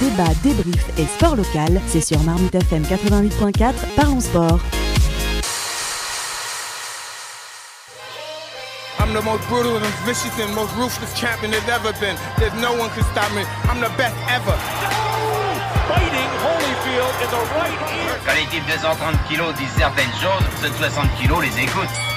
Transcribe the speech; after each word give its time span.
débat, 0.00 0.32
débrief 0.42 0.84
et 0.98 1.06
sport 1.06 1.36
local, 1.36 1.80
c'est 1.86 2.00
sur 2.00 2.20
Marmite 2.22 2.54
FM 2.54 2.82
88.4, 2.82 3.72
parlons 3.96 4.20
sport. 4.20 4.60
I'm 8.98 9.14
the 9.14 9.22
most 9.22 9.46
brutal 9.48 9.76
and 9.76 9.86
vicious 10.04 10.34
and 10.40 10.52
most 10.54 10.74
ruthless 10.76 11.14
champion 11.14 11.52
there's 11.52 11.68
ever 11.68 11.92
been. 12.00 12.16
There's 12.38 12.54
no 12.60 12.72
one 12.72 12.90
can 12.90 13.04
stop 13.12 13.30
me. 13.32 13.42
I'm 13.70 13.80
the 13.80 13.90
best 13.96 14.16
ever. 14.28 14.56
Fighting 15.86 16.30
Holyfield 16.42 17.14
in 17.22 17.30
the 17.30 17.42
right 17.54 17.80
ear. 17.94 18.18
Quand 18.26 18.34
les 18.34 18.46
types 18.50 18.66
de 18.66 18.78
130 18.78 19.14
kilos 19.28 19.54
disent 19.54 19.76
certaines 19.78 20.12
choses, 20.20 20.42
ceux 20.60 20.70
de 20.70 20.74
60 20.74 21.06
kilos 21.20 21.40
les 21.40 21.62
écoutent. 21.62 22.15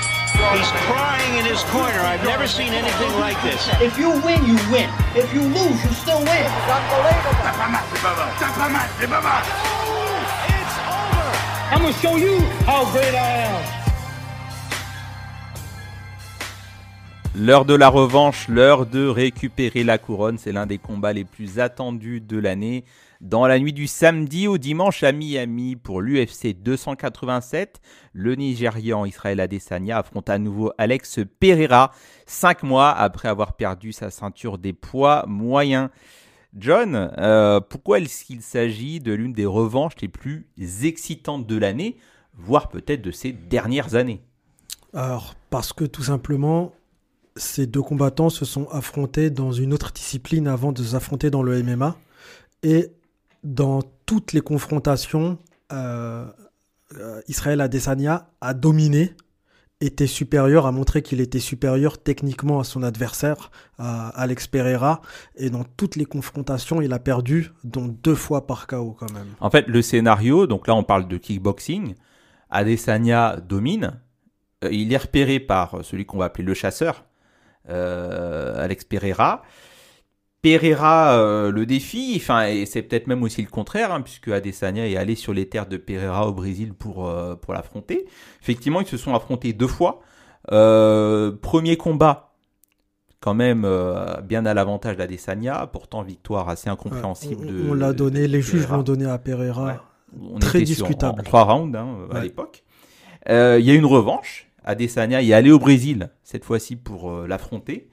He's 0.54 0.72
crying 0.90 1.38
in 1.38 1.46
his 1.46 1.64
corner. 1.66 2.00
I've 2.02 2.24
never 2.24 2.48
seen 2.48 2.74
anything 2.74 3.14
like 3.20 3.40
this. 3.44 3.70
If 3.80 3.98
you 4.00 4.10
win, 4.26 4.44
you 4.46 4.58
win. 4.72 4.90
If 5.16 5.32
you 5.34 5.42
lose, 5.42 5.78
you 5.86 5.92
still 5.94 6.20
win. 6.20 6.50
T'as 6.66 7.54
pas 7.54 7.70
mal, 7.70 7.84
c'est 7.94 8.02
pas 8.02 8.16
mal. 8.16 8.30
T'as 8.40 8.70
mal, 8.70 8.90
c'est 9.00 9.08
pas. 9.08 9.44
It's 10.48 10.76
over. 10.90 11.30
I'm 11.72 11.82
gonna 11.82 11.94
show 11.94 12.16
you 12.16 12.40
how 12.66 12.86
great 12.92 13.14
I 13.14 13.46
am. 13.46 13.79
L'heure 17.42 17.64
de 17.64 17.74
la 17.74 17.88
revanche, 17.88 18.50
l'heure 18.50 18.86
de 18.86 19.08
récupérer 19.08 19.86
la 19.86 19.98
couronne, 19.98 20.38
c'est 20.38 20.52
l'un 20.52 20.66
des 20.66 20.78
combats 20.78 21.14
les 21.14 21.24
plus 21.24 21.58
attendus 21.60 22.20
de 22.20 22.38
l'année. 22.38 22.84
Dans 23.22 23.48
la 23.48 23.60
nuit 23.60 23.72
du 23.72 23.88
samedi 23.88 24.46
au 24.46 24.58
dimanche 24.58 25.04
à 25.04 25.14
Miami 25.14 25.78
pour 25.78 26.02
l'UFC 26.02 26.54
287, 26.62 27.80
le 28.12 28.36
Nigérian 28.36 29.06
Israël 29.06 29.40
Adesanya 29.40 30.00
affronte 30.00 30.30
à 30.30 30.38
nouveau 30.38 30.74
Alex 30.78 31.22
Pereira, 31.40 31.94
cinq 32.26 32.62
mois 32.62 32.90
après 32.90 33.30
avoir 33.30 33.54
perdu 33.54 33.94
sa 33.94 34.12
ceinture 34.12 34.58
des 34.58 34.74
poids 34.74 35.24
moyens. 35.26 35.88
John, 36.58 37.10
euh, 37.20 37.62
pourquoi 37.62 38.00
est-ce 38.00 38.26
qu'il 38.26 38.42
s'agit 38.42 39.00
de 39.00 39.14
l'une 39.14 39.32
des 39.32 39.46
revanches 39.46 39.96
les 40.02 40.10
plus 40.10 40.46
excitantes 40.84 41.48
de 41.48 41.58
l'année, 41.58 41.96
voire 42.34 42.68
peut-être 42.68 43.02
de 43.02 43.12
ces 43.12 43.32
dernières 43.32 43.96
années? 43.96 44.20
Alors, 44.94 45.36
parce 45.50 45.72
que 45.72 45.86
tout 45.86 46.04
simplement, 46.04 46.74
ces 47.40 47.68
deux 47.68 47.82
combattants 47.82 48.30
se 48.30 48.46
sont 48.46 48.68
affrontés 48.70 49.30
dans 49.30 49.52
une 49.52 49.74
autre 49.74 49.92
discipline 49.92 50.48
avant 50.48 50.72
de 50.72 50.84
s'affronter 50.84 51.30
dans 51.30 51.42
le 51.42 51.64
MMA. 51.64 51.98
Et 52.64 52.92
dans 53.44 53.82
toutes 54.06 54.34
les 54.34 54.42
confrontations, 54.42 55.38
euh, 55.72 56.26
euh, 56.98 57.22
Israël 57.28 57.62
Adesanya 57.62 58.30
a 58.42 58.54
dominé, 58.54 59.16
était 59.82 60.08
supérieur, 60.08 60.66
a 60.66 60.74
montré 60.74 61.02
qu'il 61.02 61.22
était 61.22 61.40
supérieur 61.40 61.98
techniquement 61.98 62.60
à 62.60 62.66
son 62.66 62.84
adversaire, 62.84 63.50
Alex 63.78 64.48
Pereira. 64.48 65.02
Et 65.38 65.50
dans 65.50 65.64
toutes 65.64 65.96
les 65.96 66.04
confrontations, 66.04 66.82
il 66.82 66.92
a 66.92 67.00
perdu, 67.00 67.52
dont 67.64 67.88
deux 67.88 68.16
fois 68.16 68.46
par 68.46 68.68
KO 68.68 68.92
quand 69.00 69.12
même. 69.14 69.28
En 69.40 69.50
fait, 69.50 69.68
le 69.68 69.82
scénario, 69.82 70.48
donc 70.48 70.68
là 70.68 70.76
on 70.76 70.84
parle 70.84 71.08
de 71.08 71.16
kickboxing, 71.16 71.96
Adesanya 72.50 73.38
domine, 73.38 74.02
Euh, 74.64 74.70
il 74.72 74.92
est 74.92 74.98
repéré 74.98 75.40
par 75.40 75.84
celui 75.84 76.06
qu'on 76.06 76.18
va 76.18 76.26
appeler 76.26 76.44
le 76.44 76.54
chasseur, 76.54 76.96
euh, 76.96 77.09
Alex 77.68 78.84
Pereira. 78.86 79.44
Pereira 80.42 81.18
euh, 81.20 81.52
le 81.52 81.66
défie, 81.66 82.14
enfin, 82.16 82.48
et 82.48 82.66
c'est 82.66 82.82
peut-être 82.82 83.08
même 83.08 83.24
aussi 83.24 83.42
le 83.42 83.50
contraire, 83.50 83.92
hein, 83.92 84.00
puisque 84.02 84.30
Adesanya 84.30 84.88
est 84.88 84.96
allé 84.96 85.16
sur 85.16 85.34
les 85.34 85.50
terres 85.50 85.66
de 85.68 85.76
Pereira 85.76 86.28
au 86.30 86.32
Brésil 86.34 86.74
pour, 86.74 87.08
euh, 87.10 87.36
pour 87.36 87.54
l'affronter. 87.54 88.06
Effectivement, 88.42 88.80
ils 88.80 88.88
se 88.88 88.96
sont 88.96 89.14
affrontés 89.14 89.52
deux 89.52 89.68
fois. 89.68 90.00
Euh, 90.54 91.34
premier 91.42 91.76
combat, 91.76 92.32
quand 93.20 93.34
même 93.34 93.64
euh, 93.66 94.22
bien 94.22 94.46
à 94.46 94.54
l'avantage 94.54 94.96
d'Adesanya, 94.96 95.68
pourtant 95.74 96.04
victoire 96.04 96.48
assez 96.48 96.70
incompréhensible. 96.70 97.46
on 97.70 97.74
l'a 97.74 97.92
donné, 97.92 98.26
les 98.30 98.42
juges 98.42 98.68
l'ont 98.70 98.82
donné 98.82 99.06
à 99.06 99.18
Pereira. 99.18 99.66
Ouais. 99.66 99.74
On 100.32 100.40
Très 100.40 100.62
était 100.62 100.74
sur- 100.74 100.88
discutable. 100.88 101.20
en, 101.20 101.22
en 101.22 101.24
trois 101.24 101.44
rounds 101.44 101.78
hein, 101.78 102.08
à 102.14 102.22
l'époque. 102.22 102.64
Euh, 103.28 103.58
Il 103.60 103.66
y 103.66 103.72
a 103.72 103.74
une 103.76 103.86
revanche. 103.86 104.49
Adesanya 104.64 105.22
est 105.22 105.34
allé 105.34 105.52
au 105.52 105.60
Brésil, 105.60 106.10
cette 106.24 106.44
fois-ci 106.46 106.76
pour 106.76 107.10
euh, 107.12 107.28
l'affronter. 107.28 107.90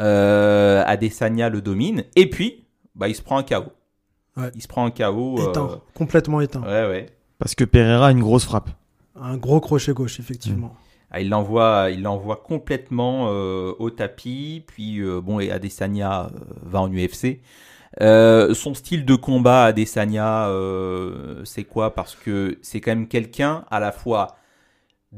Euh, 0.00 0.82
Adesanya 0.86 1.48
le 1.48 1.60
domine. 1.60 2.04
Et 2.16 2.28
puis, 2.28 2.64
bah, 2.94 3.08
il 3.08 3.14
se 3.14 3.22
prend 3.22 3.38
un 3.38 3.42
KO. 3.42 3.64
Ouais. 4.36 4.50
Il 4.54 4.62
se 4.62 4.68
prend 4.68 4.84
un 4.84 4.90
KO. 4.90 5.38
euh, 5.38 5.50
Éteint, 5.50 5.80
complètement 5.94 6.40
éteint. 6.40 6.62
ouais, 6.62 6.88
ouais. 6.88 7.06
Parce 7.38 7.54
que 7.54 7.64
Pereira 7.64 8.08
a 8.08 8.10
une 8.10 8.20
grosse 8.20 8.44
frappe. 8.44 8.70
Un 9.20 9.36
gros 9.36 9.60
crochet 9.60 9.92
gauche, 9.92 10.18
effectivement. 10.18 10.74
Ah, 11.10 11.20
il 11.20 11.28
l'envoie, 11.28 11.90
il 11.92 12.02
l'envoie 12.02 12.36
complètement 12.44 13.28
euh, 13.28 13.72
au 13.78 13.90
tapis. 13.90 14.64
Puis 14.66 14.98
euh, 15.00 15.20
bon, 15.20 15.38
et 15.38 15.50
Adesanya 15.52 16.24
euh, 16.24 16.28
va 16.62 16.80
en 16.80 16.88
UFC. 16.92 17.40
Euh, 18.00 18.54
son 18.54 18.74
style 18.74 19.04
de 19.04 19.14
combat, 19.14 19.64
Adesanya, 19.66 20.48
euh, 20.48 21.44
c'est 21.44 21.62
quoi? 21.62 21.94
Parce 21.94 22.16
que 22.16 22.58
c'est 22.62 22.80
quand 22.80 22.90
même 22.90 23.06
quelqu'un 23.06 23.64
à 23.70 23.78
la 23.78 23.92
fois 23.92 24.34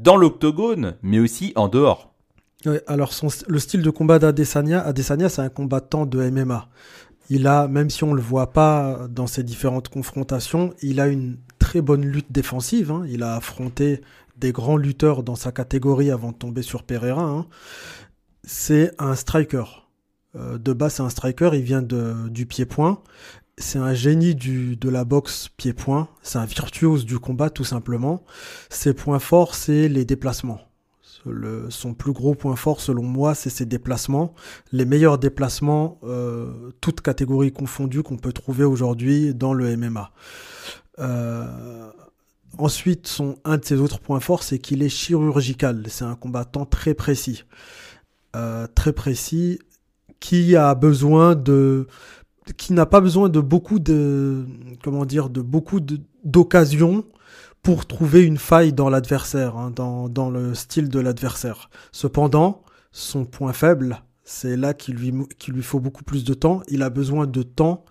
dans 0.01 0.15
l'octogone, 0.15 0.95
mais 1.01 1.19
aussi 1.19 1.53
en 1.55 1.67
dehors. 1.67 2.13
Alors 2.87 3.11
le 3.47 3.59
style 3.59 3.81
de 3.81 3.89
combat 3.89 4.19
d'Adesanya, 4.19 4.81
Adesanya 4.81 5.29
c'est 5.29 5.41
un 5.41 5.49
combattant 5.49 6.05
de 6.05 6.29
MMA. 6.29 6.67
Il 7.29 7.45
a, 7.47 7.67
même 7.67 7.89
si 7.89 8.03
on 8.03 8.13
le 8.13 8.21
voit 8.21 8.51
pas 8.53 9.07
dans 9.09 9.27
ses 9.27 9.43
différentes 9.43 9.89
confrontations, 9.89 10.73
il 10.81 10.99
a 10.99 11.07
une 11.07 11.37
très 11.59 11.81
bonne 11.81 12.05
lutte 12.05 12.31
défensive. 12.31 12.91
hein. 12.91 13.03
Il 13.09 13.21
a 13.21 13.35
affronté 13.35 14.01
des 14.37 14.51
grands 14.51 14.77
lutteurs 14.77 15.23
dans 15.23 15.35
sa 15.35 15.51
catégorie 15.51 16.09
avant 16.09 16.31
de 16.31 16.37
tomber 16.37 16.61
sur 16.61 16.83
Pereira. 16.83 17.23
hein. 17.23 17.45
C'est 18.43 18.93
un 18.97 19.15
striker. 19.15 19.63
Euh, 20.35 20.57
de 20.57 20.73
base, 20.73 20.95
c'est 20.95 21.03
un 21.03 21.09
striker. 21.09 21.49
Il 21.53 21.63
vient 21.63 21.81
du 21.81 22.45
pied-point. 22.45 23.01
C'est 23.59 23.79
un 23.79 23.95
génie 23.95 24.35
de 24.35 24.89
la 24.89 25.03
boxe 25.03 25.49
pied-point. 25.57 26.09
C'est 26.21 26.37
un 26.37 26.45
virtuose 26.45 27.05
du 27.05 27.17
combat, 27.17 27.49
tout 27.49 27.63
simplement. 27.63 28.23
Ses 28.69 28.93
points 28.93 29.19
forts, 29.19 29.55
c'est 29.55 29.87
les 29.89 30.05
déplacements. 30.05 30.61
Son 31.69 31.93
plus 31.93 32.13
gros 32.13 32.35
point 32.35 32.55
fort, 32.55 32.79
selon 32.79 33.03
moi, 33.03 33.35
c'est 33.35 33.49
ses 33.49 33.65
déplacements. 33.65 34.33
Les 34.71 34.85
meilleurs 34.85 35.17
déplacements, 35.17 35.99
euh, 36.03 36.71
toutes 36.81 37.01
catégories 37.01 37.51
confondues, 37.51 38.03
qu'on 38.03 38.17
peut 38.17 38.31
trouver 38.31 38.63
aujourd'hui 38.63 39.33
dans 39.33 39.53
le 39.53 39.75
MMA. 39.75 40.11
Euh, 40.99 41.89
ensuite, 42.59 43.07
son, 43.07 43.39
un 43.43 43.57
de 43.57 43.65
ses 43.65 43.77
autres 43.77 43.99
points 43.99 44.19
forts, 44.19 44.43
c'est 44.43 44.59
qu'il 44.59 44.83
est 44.83 44.89
chirurgical. 44.89 45.83
C'est 45.89 46.05
un 46.05 46.15
combattant 46.15 46.65
très 46.65 46.93
précis. 46.93 47.43
Euh, 48.35 48.67
très 48.73 48.93
précis, 48.93 49.59
qui 50.19 50.55
a 50.55 50.75
besoin 50.75 51.35
de 51.35 51.87
qui 52.55 52.73
n'a 52.73 52.85
pas 52.85 53.01
besoin 53.01 53.29
de 53.29 53.39
beaucoup 53.39 53.79
de 53.79 54.45
comment 54.83 55.05
dire 55.05 55.29
de 55.29 55.41
beaucoup 55.41 55.79
d'occasions 56.23 57.05
pour 57.63 57.85
trouver 57.85 58.23
une 58.23 58.37
faille 58.37 58.71
dans 58.71 58.89
l'adversaire, 58.89 59.57
hein, 59.57 59.71
dans, 59.75 60.07
dans 60.07 60.29
le 60.29 60.53
style 60.53 60.89
de 60.89 60.99
l'adversaire. 60.99 61.69
Cependant, 61.91 62.61
son 62.91 63.25
point 63.25 63.51
faible, 63.51 64.01
c'est 64.23 64.55
là 64.55 64.73
qu'il 64.73 64.95
lui, 64.95 65.13
qu'il 65.37 65.53
lui 65.53 65.63
faut 65.63 65.79
beaucoup 65.79 66.03
plus 66.03 66.23
de 66.23 66.33
temps. 66.33 66.61
Il 66.69 66.81
a 66.81 66.89
besoin 66.89 67.27
de 67.27 67.43
temps 67.43 67.83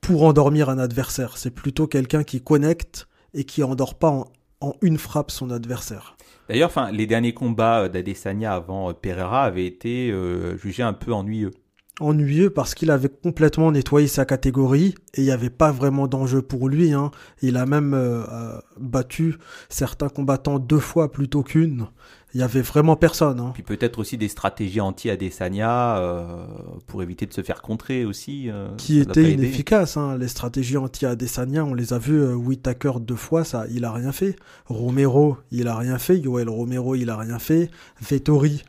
pour 0.00 0.24
endormir 0.24 0.70
un 0.70 0.78
adversaire. 0.78 1.36
C'est 1.36 1.50
plutôt 1.50 1.86
quelqu'un 1.86 2.24
qui 2.24 2.40
connecte 2.40 3.08
et 3.34 3.44
qui 3.44 3.62
endort 3.62 3.98
pas 3.98 4.10
en, 4.10 4.26
en 4.60 4.74
une 4.80 4.98
frappe 4.98 5.30
son 5.30 5.50
adversaire. 5.50 6.16
D'ailleurs, 6.48 6.72
les 6.92 7.06
derniers 7.06 7.34
combats 7.34 7.82
euh, 7.84 7.88
d'Adesanya 7.88 8.54
avant 8.54 8.90
euh, 8.90 8.92
Pereira 8.92 9.44
avaient 9.44 9.66
été 9.66 10.10
euh, 10.10 10.56
jugés 10.56 10.82
un 10.82 10.92
peu 10.92 11.12
ennuyeux. 11.12 11.52
Ennuyeux 12.00 12.50
parce 12.50 12.74
qu'il 12.74 12.90
avait 12.90 13.08
complètement 13.08 13.70
nettoyé 13.70 14.08
sa 14.08 14.24
catégorie 14.24 14.94
et 15.14 15.20
il 15.20 15.24
n'y 15.24 15.30
avait 15.30 15.50
pas 15.50 15.70
vraiment 15.72 16.06
d'enjeu 16.08 16.42
pour 16.42 16.68
lui. 16.68 16.92
hein. 16.92 17.10
Il 17.42 17.56
a 17.56 17.66
même 17.66 17.94
euh, 17.94 18.24
euh, 18.30 18.58
battu 18.80 19.36
certains 19.68 20.08
combattants 20.08 20.58
deux 20.58 20.80
fois 20.80 21.12
plutôt 21.12 21.42
qu'une. 21.42 21.86
Il 22.34 22.40
y 22.40 22.42
avait 22.42 22.62
vraiment 22.62 22.96
personne. 22.96 23.38
hein. 23.38 23.52
Puis 23.54 23.62
peut-être 23.62 24.00
aussi 24.00 24.18
des 24.18 24.26
stratégies 24.26 24.80
anti-Adesanya 24.80 25.98
euh, 25.98 26.46
pour 26.88 27.00
éviter 27.00 27.26
de 27.26 27.32
se 27.32 27.42
faire 27.42 27.62
contrer 27.62 28.04
aussi. 28.04 28.50
euh, 28.50 28.74
Qui 28.76 28.98
étaient 28.98 29.22
inefficaces. 29.34 29.96
hein. 29.96 30.18
Les 30.18 30.26
stratégies 30.26 30.76
anti-Adesanya, 30.76 31.64
on 31.64 31.74
les 31.74 31.92
a 31.92 31.98
vues. 31.98 32.32
Whittaker 32.34 32.94
deux 33.00 33.14
fois, 33.14 33.44
ça, 33.44 33.66
il 33.70 33.84
a 33.84 33.92
rien 33.92 34.10
fait. 34.10 34.34
Romero, 34.66 35.36
il 35.52 35.68
a 35.68 35.76
rien 35.76 35.98
fait. 35.98 36.18
Yoel 36.18 36.48
Romero, 36.48 36.96
il 36.96 37.08
a 37.08 37.16
rien 37.16 37.38
fait. 37.38 37.70
Vettori, 38.00 38.64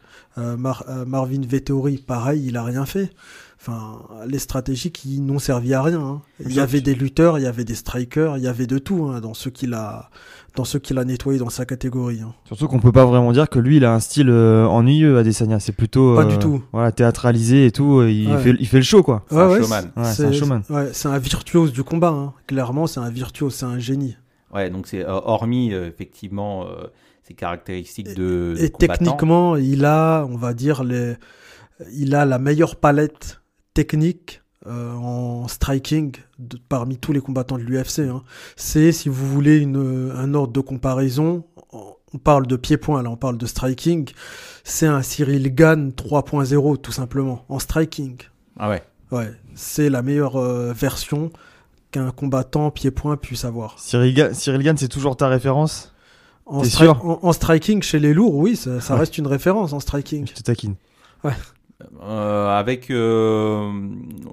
Mar- 0.58 0.86
euh, 0.90 1.06
Marvin 1.06 1.42
Vettori, 1.48 1.98
pareil, 1.98 2.44
il 2.48 2.58
a 2.58 2.64
rien 2.64 2.86
fait. 2.86 3.12
Enfin, 3.60 4.00
les 4.28 4.38
stratégies 4.38 4.92
qui 4.92 5.20
n'ont 5.22 5.40
servi 5.40 5.74
à 5.74 5.82
rien. 5.82 6.00
hein. 6.00 6.22
Il 6.40 6.54
y 6.54 6.60
avait 6.60 6.82
des 6.82 6.94
lutteurs, 6.94 7.40
il 7.40 7.44
y 7.44 7.48
avait 7.48 7.64
des 7.64 7.74
strikers, 7.74 8.38
il 8.38 8.44
y 8.44 8.48
avait 8.48 8.68
de 8.68 8.78
tout 8.78 9.06
hein, 9.06 9.22
dans 9.22 9.34
ceux 9.34 9.50
qu'il 9.50 9.74
a, 9.74 10.12
dans 10.56 10.66
ceux 10.66 10.78
qu'il 10.78 11.00
a 11.00 11.04
nettoyé 11.06 11.40
dans 11.40 11.50
sa 11.50 11.66
catégorie. 11.66 12.22
hein. 12.22 12.34
Surtout 12.46 12.68
qu'on 12.68 12.80
peut 12.80 12.92
pas 12.92 13.06
vraiment 13.06 13.32
dire 13.32 13.50
que 13.50 13.58
lui, 13.58 13.78
il 13.78 13.86
a 13.86 13.94
un 13.96 14.00
style 14.00 14.30
euh, 14.30 14.66
ennuyeux, 14.68 15.18
Adesanya. 15.18 15.60
C'est 15.60 15.72
plutôt. 15.72 16.16
Pas 16.16 16.24
euh, 16.24 16.26
du 16.26 16.38
tout. 16.38 16.62
Voilà, 16.74 16.92
théâtralisé 16.92 17.66
et 17.66 17.72
tout. 17.72 18.04
Il, 18.04 18.30
Ouais. 18.32 18.38
fait, 18.40 18.56
il 18.60 18.68
fait 18.68 18.78
le 18.78 18.84
show, 18.84 19.02
quoi. 19.02 19.24
C'est 19.30 19.36
un 19.38 19.50
ouais, 19.50 19.60
showman. 19.62 19.92
Ouais, 19.98 20.04
c'est 20.14 20.26
un 20.26 20.32
showman. 20.32 20.62
ouais, 20.70 20.90
c'est 20.94 21.08
un 21.08 21.18
virtuose 21.18 21.74
du 21.74 21.84
combat. 21.84 22.10
hein. 22.10 22.34
Clairement, 22.46 22.86
c'est 22.86 23.00
un 23.00 23.10
virtuose, 23.10 23.56
c'est 23.56 23.66
un 23.66 23.80
génie. 23.80 24.16
Ouais, 24.54 24.70
donc 24.70 24.86
c'est 24.86 25.04
euh, 25.04 25.10
hormis 25.12 25.74
euh, 25.74 25.88
effectivement 25.88 26.66
ces 27.28 27.34
caractéristiques 27.34 28.14
de, 28.16 28.54
de 28.58 28.64
Et 28.64 28.70
techniquement, 28.70 29.56
il 29.56 29.86
a, 29.86 30.26
on 30.30 30.38
va 30.38 30.54
dire, 30.54 30.84
les, 30.84 31.16
il 31.94 32.14
a 32.16 32.26
la 32.26 32.38
meilleure 32.40 32.76
palette 32.76 33.42
technique 33.74 34.42
euh, 34.68 34.94
en 34.94 35.48
striking 35.48 36.16
de- 36.40 36.58
parmi 36.70 36.98
tous 36.98 37.12
les 37.14 37.22
combattants 37.22 37.58
de 37.58 37.64
l'UFC. 37.64 38.00
hein. 38.00 38.24
C'est, 38.56 38.92
si 38.92 39.10
vous 39.10 39.28
voulez, 39.28 39.58
une, 39.58 40.12
un 40.16 40.34
ordre 40.34 40.54
de 40.54 40.60
comparaison. 40.62 41.46
On 42.14 42.18
parle 42.18 42.48
de 42.48 42.56
pied-point, 42.56 43.02
là, 43.04 43.10
on 43.10 43.18
parle 43.18 43.38
de 43.38 43.46
striking. 43.46 44.10
C'est 44.64 44.86
un 44.88 45.02
Cyril 45.02 45.54
Gann 45.54 45.90
3.0, 45.92 46.78
tout 46.78 46.92
simplement, 46.94 47.44
en 47.50 47.60
striking. 47.60 48.18
Ah 48.58 48.70
ouais. 48.70 48.84
Ouais, 49.12 49.32
c'est 49.54 49.90
la 49.90 50.02
meilleure 50.02 50.38
euh, 50.38 50.72
version 50.74 51.32
qu'un 51.92 52.12
combattant 52.12 52.72
pied-point 52.72 53.18
puisse 53.18 53.44
avoir. 53.46 53.78
Cyril, 53.80 54.14
Ga- 54.14 54.34
Cyril 54.34 54.64
Gann, 54.64 54.78
c'est 54.78 54.88
toujours 54.88 55.18
ta 55.18 55.28
référence? 55.28 55.94
En, 56.46 56.62
T'es 56.62 56.68
stri- 56.68 56.84
sûr 56.84 57.06
en, 57.06 57.20
en 57.24 57.34
striking 57.34 57.82
chez 57.82 58.00
les 58.00 58.14
lourds, 58.14 58.36
oui, 58.36 58.56
ça, 58.56 58.80
ça 58.80 58.94
Ouais. 58.94 59.00
reste 59.02 59.18
une 59.18 59.28
référence 59.28 59.74
en 59.74 59.80
striking. 59.80 60.28
Je 60.28 60.34
te 60.34 60.44
taquine. 60.44 60.76
Euh, 62.02 62.48
avec 62.58 62.90
euh, 62.90 63.70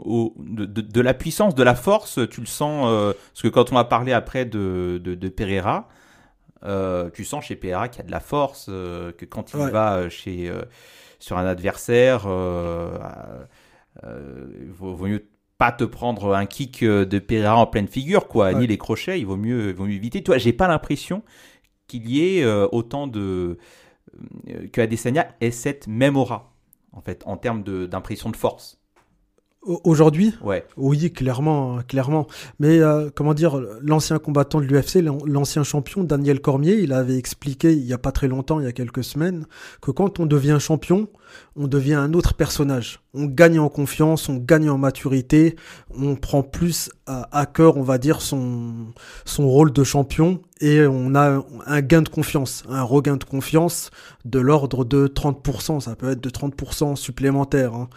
au- 0.04 0.34
de, 0.38 0.64
de- 0.64 0.80
de 0.80 1.00
la 1.00 1.14
puissance, 1.14 1.54
de 1.54 1.62
la 1.62 1.74
force, 1.74 2.20
tu 2.30 2.40
le 2.40 2.46
sens. 2.46 2.86
euh, 2.88 3.12
parce 3.32 3.42
que 3.42 3.48
quand 3.48 3.72
on 3.72 3.76
a 3.76 3.84
parlé 3.84 4.12
après 4.12 4.44
de, 4.44 5.00
de, 5.02 5.14
de 5.14 5.28
Pereira, 5.28 5.88
euh, 6.64 7.10
tu 7.12 7.24
sens 7.24 7.44
chez 7.46 7.56
Pereira 7.56 7.88
qu'il 7.88 8.00
y 8.00 8.04
a 8.04 8.06
de 8.06 8.12
la 8.12 8.20
force, 8.20 8.66
euh, 8.68 9.10
que 9.12 9.24
quand 9.24 9.52
il 9.54 9.60
Ouais. 9.60 9.70
va 9.70 10.08
chez, 10.08 10.48
euh, 10.50 10.62
sur 11.18 11.36
un 11.38 11.46
adversaire, 11.46 12.24
euh, 12.26 12.96
euh, 14.04 14.46
il 14.60 14.70
vaut, 14.70 14.94
vaut 14.94 15.06
mieux 15.06 15.26
pas 15.58 15.72
te 15.72 15.84
prendre 15.84 16.34
un 16.34 16.46
kick 16.46 16.84
de 16.84 17.18
Pereira 17.18 17.56
en 17.56 17.66
pleine 17.66 17.88
figure, 17.88 18.28
quoi, 18.28 18.46
Ouais. 18.46 18.54
ni 18.54 18.66
les 18.66 18.78
crochets, 18.78 19.18
il 19.20 19.26
vaut 19.26 19.36
mieux, 19.36 19.70
il 19.70 19.74
vaut 19.74 19.84
mieux 19.86 19.94
éviter. 19.94 20.22
Toi, 20.22 20.38
j'ai 20.38 20.52
pas 20.52 20.68
l'impression 20.68 21.22
qu'il 21.92 22.08
y 22.08 22.38
ait 22.38 22.42
euh, 22.44 22.66
autant 22.72 23.06
de. 23.06 23.58
euh, 24.48 24.66
que 24.72 24.80
Adesanya 24.80 25.28
ait 25.40 25.50
cette 25.50 25.86
même 25.86 26.16
aura, 26.16 26.52
en 26.92 27.00
fait, 27.00 27.22
en 27.26 27.36
termes 27.36 27.62
de- 27.62 27.86
d'impression 27.86 28.30
de 28.30 28.36
force. 28.36 28.78
Au- 29.62 29.80
Aujourd'hui, 29.84 30.34
Ouais. 30.42 30.66
oui, 30.76 31.12
clairement, 31.12 31.78
clairement. 31.86 32.26
Mais 32.58 32.80
euh, 32.80 33.10
comment 33.14 33.32
dire, 33.32 33.60
l'ancien 33.80 34.18
combattant 34.18 34.60
de 34.60 34.64
l'UFC, 34.66 34.96
l'an- 35.02 35.18
l'ancien 35.24 35.62
champion 35.62 36.02
Daniel 36.02 36.40
Cormier, 36.40 36.74
il 36.80 36.92
avait 36.92 37.16
expliqué 37.16 37.72
il 37.72 37.84
y 37.84 37.92
a 37.92 37.98
pas 37.98 38.10
très 38.10 38.26
longtemps, 38.26 38.58
il 38.58 38.64
y 38.64 38.68
a 38.68 38.72
quelques 38.72 39.04
semaines, 39.04 39.46
que 39.80 39.92
quand 39.92 40.18
on 40.18 40.26
devient 40.26 40.56
champion, 40.60 41.06
on 41.54 41.68
devient 41.68 41.94
un 41.94 42.12
autre 42.12 42.34
personnage. 42.34 43.00
On 43.14 43.26
gagne 43.26 43.58
en 43.58 43.68
confiance, 43.68 44.28
on 44.30 44.36
gagne 44.36 44.70
en 44.70 44.78
maturité, 44.78 45.56
on 45.94 46.16
prend 46.16 46.42
plus 46.42 46.90
à, 47.06 47.44
cœur, 47.44 47.76
on 47.76 47.82
va 47.82 47.98
dire, 47.98 48.22
son, 48.22 48.72
son 49.26 49.46
rôle 49.48 49.70
de 49.70 49.84
champion 49.84 50.40
et 50.62 50.86
on 50.86 51.14
a 51.14 51.44
un 51.66 51.80
gain 51.82 52.00
de 52.00 52.08
confiance, 52.08 52.64
un 52.70 52.82
regain 52.82 53.16
de 53.16 53.24
confiance 53.24 53.90
de 54.24 54.38
l'ordre 54.40 54.84
de 54.86 55.08
30%, 55.08 55.80
ça 55.80 55.94
peut 55.94 56.10
être 56.10 56.22
de 56.22 56.30
30% 56.30 56.96
supplémentaire. 56.96 57.74
hein. 57.74 57.90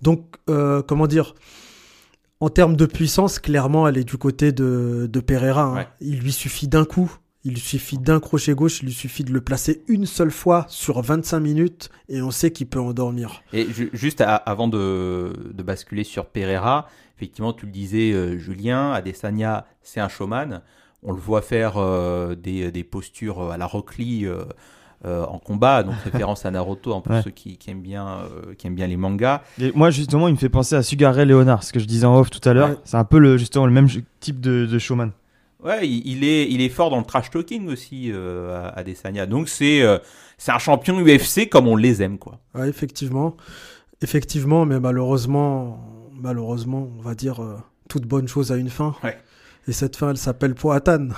Donc, 0.00 0.26
euh, 0.48 0.80
comment 0.80 1.08
dire 1.08 1.34
En 2.38 2.48
termes 2.48 2.76
de 2.76 2.86
puissance, 2.86 3.40
clairement, 3.40 3.88
elle 3.88 3.98
est 3.98 4.04
du 4.04 4.16
côté 4.16 4.52
de, 4.52 5.08
de 5.12 5.20
Pereira. 5.20 5.62
hein. 5.64 5.74
Ouais. 5.74 5.88
Il 6.00 6.20
lui 6.20 6.32
suffit 6.32 6.68
d'un 6.68 6.84
coup, 6.84 7.12
il 7.44 7.58
suffit 7.58 7.98
d'un 7.98 8.20
crochet 8.20 8.54
gauche, 8.54 8.80
il 8.82 8.86
lui 8.86 8.92
suffit 8.92 9.24
de 9.24 9.32
le 9.32 9.40
placer 9.40 9.82
une 9.88 10.06
seule 10.06 10.30
fois 10.30 10.64
sur 10.68 11.00
25 11.02 11.40
minutes 11.40 11.90
et 12.08 12.22
on 12.22 12.30
sait 12.30 12.52
qu'il 12.52 12.68
peut 12.68 12.80
endormir. 12.80 13.42
Et 13.52 13.66
ju- 13.72 13.90
juste 13.92 14.20
à- 14.20 14.36
avant 14.36 14.68
de, 14.68 15.32
de 15.52 15.62
basculer 15.62 16.04
sur 16.04 16.26
Pereira, 16.26 16.86
effectivement, 17.16 17.52
tu 17.52 17.66
le 17.66 17.72
disais, 17.72 18.12
euh, 18.12 18.38
Julien, 18.38 18.92
Adesanya, 18.92 19.66
c'est 19.82 20.00
un 20.00 20.08
showman. 20.08 20.62
On 21.02 21.12
le 21.12 21.18
voit 21.20 21.42
faire 21.42 21.74
euh, 21.78 22.36
des, 22.36 22.70
des 22.70 22.84
postures 22.84 23.50
à 23.50 23.56
la 23.56 23.66
Rock 23.66 23.96
Lee 23.98 24.24
euh, 24.24 24.44
euh, 25.04 25.24
en 25.24 25.40
combat, 25.40 25.82
donc 25.82 25.96
référence 26.04 26.46
à 26.46 26.52
Naruto, 26.52 27.00
pour 27.00 27.12
Ouais. 27.12 27.22
ceux 27.22 27.32
qui, 27.32 27.56
qui 27.58 27.70
aiment 27.72 27.82
bien, 27.82 28.06
euh, 28.06 28.54
qui 28.56 28.68
aiment 28.68 28.76
bien 28.76 28.86
les 28.86 28.96
mangas. 28.96 29.42
Et 29.60 29.72
moi, 29.74 29.90
justement, 29.90 30.28
il 30.28 30.34
me 30.34 30.38
fait 30.38 30.48
penser 30.48 30.76
à 30.76 30.82
Sugar 30.84 31.12
Ray 31.12 31.26
Leonard, 31.26 31.64
ce 31.64 31.72
que 31.72 31.80
je 31.80 31.86
disais 31.86 32.06
en 32.06 32.16
off 32.16 32.30
tout 32.30 32.46
à 32.48 32.52
l'heure. 32.52 32.68
Ouais. 32.70 32.76
C'est 32.84 32.96
un 32.98 33.04
peu 33.04 33.18
le, 33.18 33.36
justement 33.36 33.66
le 33.66 33.72
même 33.72 33.88
type 34.20 34.40
de, 34.40 34.64
de 34.64 34.78
showman. 34.78 35.10
Ouais, 35.64 35.88
il, 35.88 36.24
est, 36.24 36.50
il 36.50 36.60
est 36.60 36.68
fort 36.68 36.90
dans 36.90 36.98
le 36.98 37.04
trash 37.04 37.30
talking 37.30 37.68
aussi, 37.68 38.10
euh, 38.12 38.54
à- 38.54 38.78
Adesanya. 38.80 39.26
Donc 39.26 39.48
c'est 39.48 39.82
euh, 39.82 39.98
c'est 40.38 40.50
un 40.52 40.58
champion 40.58 40.98
UFC 41.00 41.48
comme 41.48 41.68
on 41.68 41.76
les 41.76 42.02
aime, 42.02 42.18
quoi. 42.18 42.40
Ouais, 42.54 42.68
effectivement. 42.68 43.36
Effectivement, 44.02 44.66
mais 44.66 44.80
malheureusement, 44.80 46.08
malheureusement, 46.12 46.90
on 46.98 47.02
va 47.02 47.14
dire 47.14 47.42
euh, 47.42 47.56
toute 47.88 48.04
bonne 48.06 48.26
chose 48.26 48.50
a 48.50 48.56
une 48.56 48.70
fin. 48.70 48.96
Ouais. 49.04 49.16
Et 49.68 49.72
cette 49.72 49.94
fin, 49.96 50.10
elle 50.10 50.16
s'appelle 50.16 50.54
Poatan. 50.54 51.08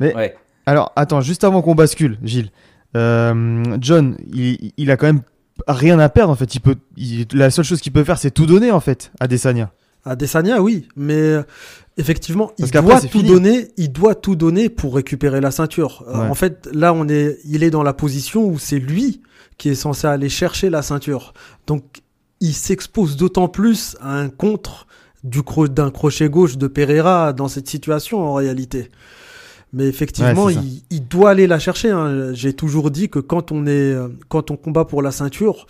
Ouais. 0.00 0.34
Alors, 0.66 0.92
attends, 0.96 1.20
juste 1.20 1.44
avant 1.44 1.62
qu'on 1.62 1.74
bascule, 1.76 2.18
Gilles, 2.24 2.50
euh, 2.96 3.76
John, 3.80 4.16
il, 4.32 4.72
il 4.76 4.90
a 4.90 4.96
quand 4.96 5.06
même 5.06 5.22
rien 5.68 5.98
à 6.00 6.08
perdre 6.08 6.32
en 6.32 6.36
fait. 6.36 6.54
Il 6.56 6.60
peut, 6.60 6.76
il- 6.96 7.26
la 7.32 7.50
seule 7.50 7.64
chose 7.64 7.80
qu'il 7.80 7.92
peut 7.92 8.04
faire, 8.04 8.18
c'est 8.18 8.30
tout 8.32 8.46
donner 8.46 8.70
en 8.72 8.80
fait 8.80 9.12
à 9.20 9.28
Desania. 9.28 9.70
Adesanya, 10.08 10.60
oui, 10.62 10.88
mais 10.96 11.36
effectivement, 11.96 12.52
Parce 12.58 12.70
il 12.70 12.80
doit 12.82 13.00
tout 13.00 13.08
fini. 13.18 13.28
donner. 13.28 13.68
Il 13.76 13.92
doit 13.92 14.14
tout 14.14 14.36
donner 14.36 14.68
pour 14.68 14.94
récupérer 14.94 15.40
la 15.40 15.50
ceinture. 15.50 16.04
Euh. 16.08 16.14
En 16.28 16.34
fait, 16.34 16.68
là, 16.72 16.92
on 16.92 17.08
est, 17.08 17.38
il 17.44 17.62
est 17.62 17.70
dans 17.70 17.82
la 17.82 17.92
position 17.92 18.46
où 18.46 18.58
c'est 18.58 18.78
lui 18.78 19.20
qui 19.56 19.68
est 19.70 19.74
censé 19.74 20.06
aller 20.06 20.28
chercher 20.28 20.70
la 20.70 20.82
ceinture. 20.82 21.32
Donc, 21.66 21.82
il 22.40 22.52
s'expose 22.54 23.16
d'autant 23.16 23.48
plus 23.48 23.96
à 24.00 24.16
un 24.18 24.28
contre 24.28 24.86
du 25.24 25.40
cro- 25.42 25.66
d'un 25.68 25.90
crochet 25.90 26.28
gauche 26.28 26.56
de 26.56 26.68
Pereira 26.68 27.32
dans 27.32 27.48
cette 27.48 27.68
situation 27.68 28.20
en 28.20 28.34
réalité. 28.34 28.90
Mais 29.72 29.86
effectivement, 29.86 30.44
Ouais, 30.44 30.54
il 30.90 31.08
doit 31.08 31.30
aller 31.30 31.46
la 31.48 31.58
chercher. 31.58 31.90
hein. 31.90 32.32
J'ai 32.32 32.52
toujours 32.52 32.90
dit 32.92 33.08
que 33.10 33.18
quand 33.18 33.50
on 33.52 33.66
est, 33.66 33.70
euh, 33.92 34.08
quand 34.28 34.50
on 34.52 34.56
combat 34.56 34.84
pour 34.84 35.02
la 35.02 35.10
ceinture, 35.10 35.66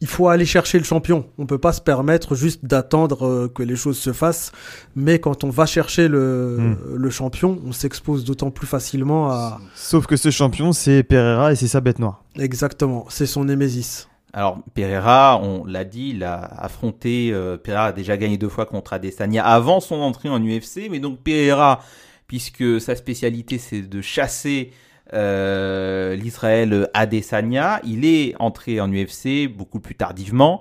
il 0.00 0.06
faut 0.06 0.28
aller 0.28 0.44
chercher 0.44 0.78
le 0.78 0.84
champion. 0.84 1.26
On 1.38 1.46
peut 1.46 1.58
pas 1.58 1.72
se 1.72 1.80
permettre 1.80 2.34
juste 2.34 2.64
d'attendre 2.64 3.26
euh, 3.26 3.48
que 3.48 3.62
les 3.62 3.76
choses 3.76 3.98
se 3.98 4.12
fassent. 4.12 4.52
Mais 4.94 5.18
quand 5.18 5.42
on 5.44 5.48
va 5.50 5.64
chercher 5.66 6.08
le, 6.08 6.56
Hmm. 6.58 6.76
le 6.96 7.10
champion, 7.10 7.60
on 7.66 7.72
s'expose 7.72 8.24
d'autant 8.24 8.50
plus 8.50 8.66
facilement 8.66 9.30
à. 9.30 9.60
Sauf 9.74 10.06
que 10.06 10.16
ce 10.16 10.30
champion, 10.30 10.72
c'est 10.72 11.02
Pereira 11.02 11.52
et 11.52 11.56
c'est 11.56 11.68
sa 11.68 11.80
bête 11.80 11.98
noire. 11.98 12.22
Exactement, 12.38 13.06
c'est 13.08 13.26
son 13.26 13.44
némésis. 13.44 14.08
Alors 14.32 14.58
Pereira, 14.74 15.40
on 15.42 15.64
l'a 15.64 15.84
dit, 15.84 16.10
il 16.14 16.22
a 16.22 16.36
affronté, 16.36 17.30
euh, 17.32 17.56
Pereira 17.56 17.86
a 17.86 17.92
déjà 17.92 18.18
gagné 18.18 18.36
deux 18.36 18.50
fois 18.50 18.66
contre 18.66 18.92
Adesanya 18.92 19.42
avant 19.44 19.80
son 19.80 19.96
entrée 19.96 20.28
en 20.28 20.42
UFC, 20.44 20.88
mais 20.90 20.98
donc 20.98 21.20
Pereira, 21.20 21.80
puisque 22.26 22.78
sa 22.80 22.96
spécialité 22.96 23.56
c'est 23.56 23.80
de 23.80 24.02
chasser 24.02 24.72
euh, 25.14 26.16
l'Israël 26.16 26.88
Adesanya, 26.94 27.80
il 27.84 28.04
est 28.04 28.34
entré 28.38 28.80
en 28.80 28.90
UFC 28.92 29.46
beaucoup 29.48 29.80
plus 29.80 29.94
tardivement, 29.94 30.60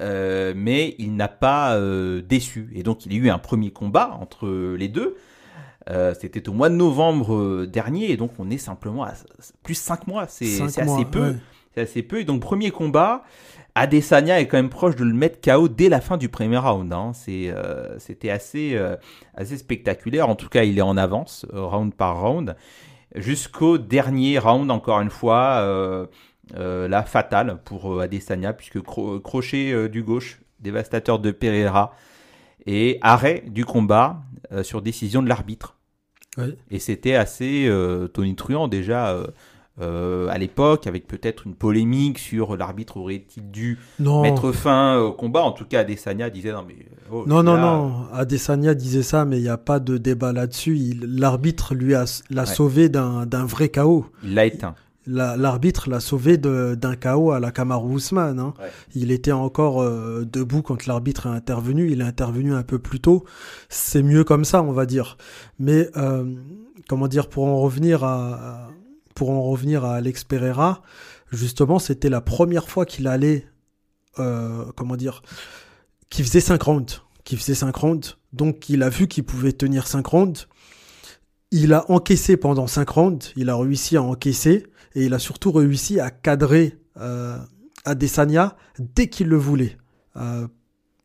euh, 0.00 0.52
mais 0.56 0.94
il 0.98 1.16
n'a 1.16 1.28
pas 1.28 1.76
euh, 1.76 2.22
déçu. 2.22 2.70
Et 2.74 2.82
donc 2.82 3.06
il 3.06 3.12
y 3.12 3.16
a 3.16 3.18
eu 3.20 3.30
un 3.30 3.38
premier 3.38 3.70
combat 3.70 4.16
entre 4.20 4.74
les 4.76 4.88
deux. 4.88 5.16
Euh, 5.90 6.14
C'était 6.18 6.48
au 6.48 6.52
mois 6.52 6.68
de 6.70 6.76
novembre 6.76 7.34
euh, 7.34 7.66
dernier, 7.66 8.10
et 8.12 8.16
donc 8.16 8.30
on 8.38 8.50
est 8.50 8.58
simplement 8.58 9.04
à 9.04 9.12
plus 9.62 9.74
5 9.74 10.06
mois, 10.06 10.26
c'est 10.28 10.58
mois, 10.60 10.66
assez 10.66 11.04
peu. 11.04 11.30
ouais. 11.30 11.36
C'est 11.74 11.80
assez 11.82 12.02
peu. 12.02 12.20
Et 12.20 12.24
donc, 12.24 12.40
premier 12.42 12.70
combat, 12.70 13.24
Adesanya 13.74 14.38
est 14.40 14.46
quand 14.46 14.58
même 14.58 14.68
proche 14.68 14.94
de 14.94 15.04
le 15.04 15.14
mettre 15.14 15.40
KO 15.40 15.68
dès 15.68 15.88
la 15.88 16.02
fin 16.02 16.18
du 16.18 16.28
premier 16.28 16.58
round. 16.58 16.92
hein. 16.92 17.12
Euh, 17.28 17.96
C'était 17.98 18.28
assez, 18.28 18.72
euh, 18.74 18.94
assez 19.34 19.56
spectaculaire. 19.56 20.28
En 20.28 20.34
tout 20.36 20.50
cas, 20.50 20.64
il 20.64 20.78
est 20.78 20.82
en 20.82 20.98
avance, 20.98 21.46
euh, 21.54 21.62
round 21.64 21.94
par 21.94 22.20
round. 22.20 22.56
Jusqu'au 23.14 23.78
dernier 23.78 24.38
round, 24.38 24.70
encore 24.70 25.00
une 25.00 25.10
fois, 25.10 25.58
euh, 25.60 26.06
euh, 26.56 26.88
là, 26.88 27.02
fatal 27.02 27.60
pour 27.64 27.94
euh, 27.94 28.00
Adesanya, 28.00 28.52
puisque 28.52 28.78
cro- 28.78 29.20
crochet 29.20 29.72
euh, 29.72 29.88
du 29.88 30.02
gauche, 30.02 30.40
dévastateur 30.60 31.18
de 31.18 31.30
Pereira, 31.30 31.94
et 32.66 32.98
arrêt 33.02 33.42
du 33.46 33.64
combat 33.64 34.22
euh, 34.52 34.62
sur 34.62 34.82
décision 34.82 35.22
de 35.22 35.28
l'arbitre. 35.28 35.76
Et 36.70 36.78
c'était 36.78 37.14
assez 37.14 37.68
tonitruant 38.14 38.66
déjà 38.66 39.14
euh, 39.80 40.28
à 40.28 40.36
l'époque, 40.38 40.86
avec 40.86 41.06
peut-être 41.06 41.46
une 41.46 41.54
polémique 41.54 42.18
sur 42.18 42.56
l'arbitre 42.56 42.98
aurait-il 42.98 43.50
dû 43.50 43.78
Non, 43.98 44.20
mettre 44.22 44.52
fin 44.52 44.98
au 44.98 45.12
combat. 45.12 45.40
En 45.42 45.52
tout 45.52 45.64
cas, 45.64 45.80
Adesanya 45.80 46.28
disait 46.28 46.52
non 46.52 46.64
mais 46.68 46.76
oh, 47.10 47.24
non, 47.26 47.42
non, 47.42 47.54
là, 47.54 47.62
non. 47.62 47.92
Adesanya 48.12 48.74
disait 48.74 49.02
ça, 49.02 49.24
mais 49.24 49.38
il 49.38 49.42
n'y 49.42 49.48
a 49.48 49.56
pas 49.56 49.80
de 49.80 49.96
débat 49.96 50.32
là-dessus. 50.32 50.76
L'arbitre 51.02 51.74
lui 51.74 51.94
a 51.94 52.04
l'a 52.30 52.42
Ouais. 52.42 52.46
sauvé 52.46 52.88
d'un 52.90 53.24
vrai 53.46 53.70
chaos. 53.70 54.04
Il 54.22 54.34
l'a 54.34 54.44
éteint. 54.46 54.74
La- 55.06 55.36
L'arbitre 55.36 55.90
l'a 55.90 55.98
sauvé 56.00 56.36
d'un 56.36 56.94
chaos 56.94 57.32
à 57.32 57.40
la 57.40 57.50
Kamaru 57.50 57.96
Usman. 57.96 58.38
hein. 58.38 58.54
Ouais. 58.60 58.70
Il 58.94 59.10
était 59.10 59.32
encore 59.32 59.80
euh, 59.82 60.24
debout 60.30 60.62
quand 60.62 60.86
l'arbitre 60.86 61.26
est 61.26 61.30
intervenu. 61.30 61.90
Il 61.90 62.02
est 62.02 62.04
intervenu 62.04 62.54
un 62.54 62.62
peu 62.62 62.78
plus 62.78 63.00
tôt. 63.00 63.24
C'est 63.68 64.02
mieux 64.04 64.22
comme 64.22 64.44
ça, 64.44 64.62
on 64.62 64.70
va 64.72 64.86
dire. 64.86 65.16
Mais 65.58 65.88
euh, 65.96 66.24
comment 66.88 67.08
dire 67.08 67.28
pour 67.28 67.46
en 67.46 67.58
revenir 67.58 68.04
à 68.04 68.34
à- 68.34 68.68
pour 69.22 69.30
en 69.30 69.42
revenir 69.44 69.84
à 69.84 69.94
Alex 69.94 70.24
Pereira, 70.24 70.82
justement, 71.30 71.78
c'était 71.78 72.08
la 72.08 72.20
première 72.20 72.68
fois 72.68 72.84
qu'il 72.84 73.06
allait 73.06 73.46
euh, 74.18 74.64
comment 74.74 74.96
dire 74.96 75.22
qu'il 76.10 76.24
faisait 76.24 76.40
5 76.40 76.60
rounds, 76.60 77.02
qu'il 77.22 77.38
faisait 77.38 77.54
5 77.54 77.72
rounds. 77.76 78.16
Donc 78.32 78.68
il 78.68 78.82
a 78.82 78.88
vu 78.88 79.06
qu'il 79.06 79.22
pouvait 79.22 79.52
tenir 79.52 79.86
5 79.86 80.04
rounds. 80.04 80.48
Il 81.52 81.72
a 81.72 81.88
encaissé 81.88 82.36
pendant 82.36 82.66
5 82.66 82.88
rounds, 82.88 83.32
il 83.36 83.48
a 83.48 83.54
réussi 83.54 83.96
à 83.96 84.02
encaisser 84.02 84.66
et 84.96 85.04
il 85.04 85.14
a 85.14 85.20
surtout 85.20 85.52
réussi 85.52 86.00
à 86.00 86.10
cadrer 86.10 86.76
euh, 86.96 87.38
Adesanya 87.84 88.56
dès 88.80 89.06
qu'il 89.06 89.28
le 89.28 89.36
voulait. 89.36 89.78
Euh, 90.16 90.48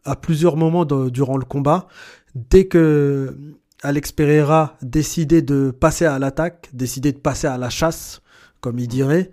à 0.06 0.16
plusieurs 0.16 0.58
moments 0.58 0.86
durant 0.86 1.38
le 1.38 1.46
combat, 1.46 1.88
dès 2.34 2.66
que 2.66 3.38
Alex 3.84 4.12
Pereira 4.12 4.76
décidait 4.82 5.42
de 5.42 5.72
passer 5.72 6.06
à 6.06 6.18
l'attaque, 6.20 6.70
décidait 6.74 7.12
de 7.12 7.20
passer 7.20 7.48
à 7.48 7.58
la 7.58 7.70
chasse, 7.70 8.22
comme 8.60 8.80
il 8.80 8.88
dirait, 8.88 9.30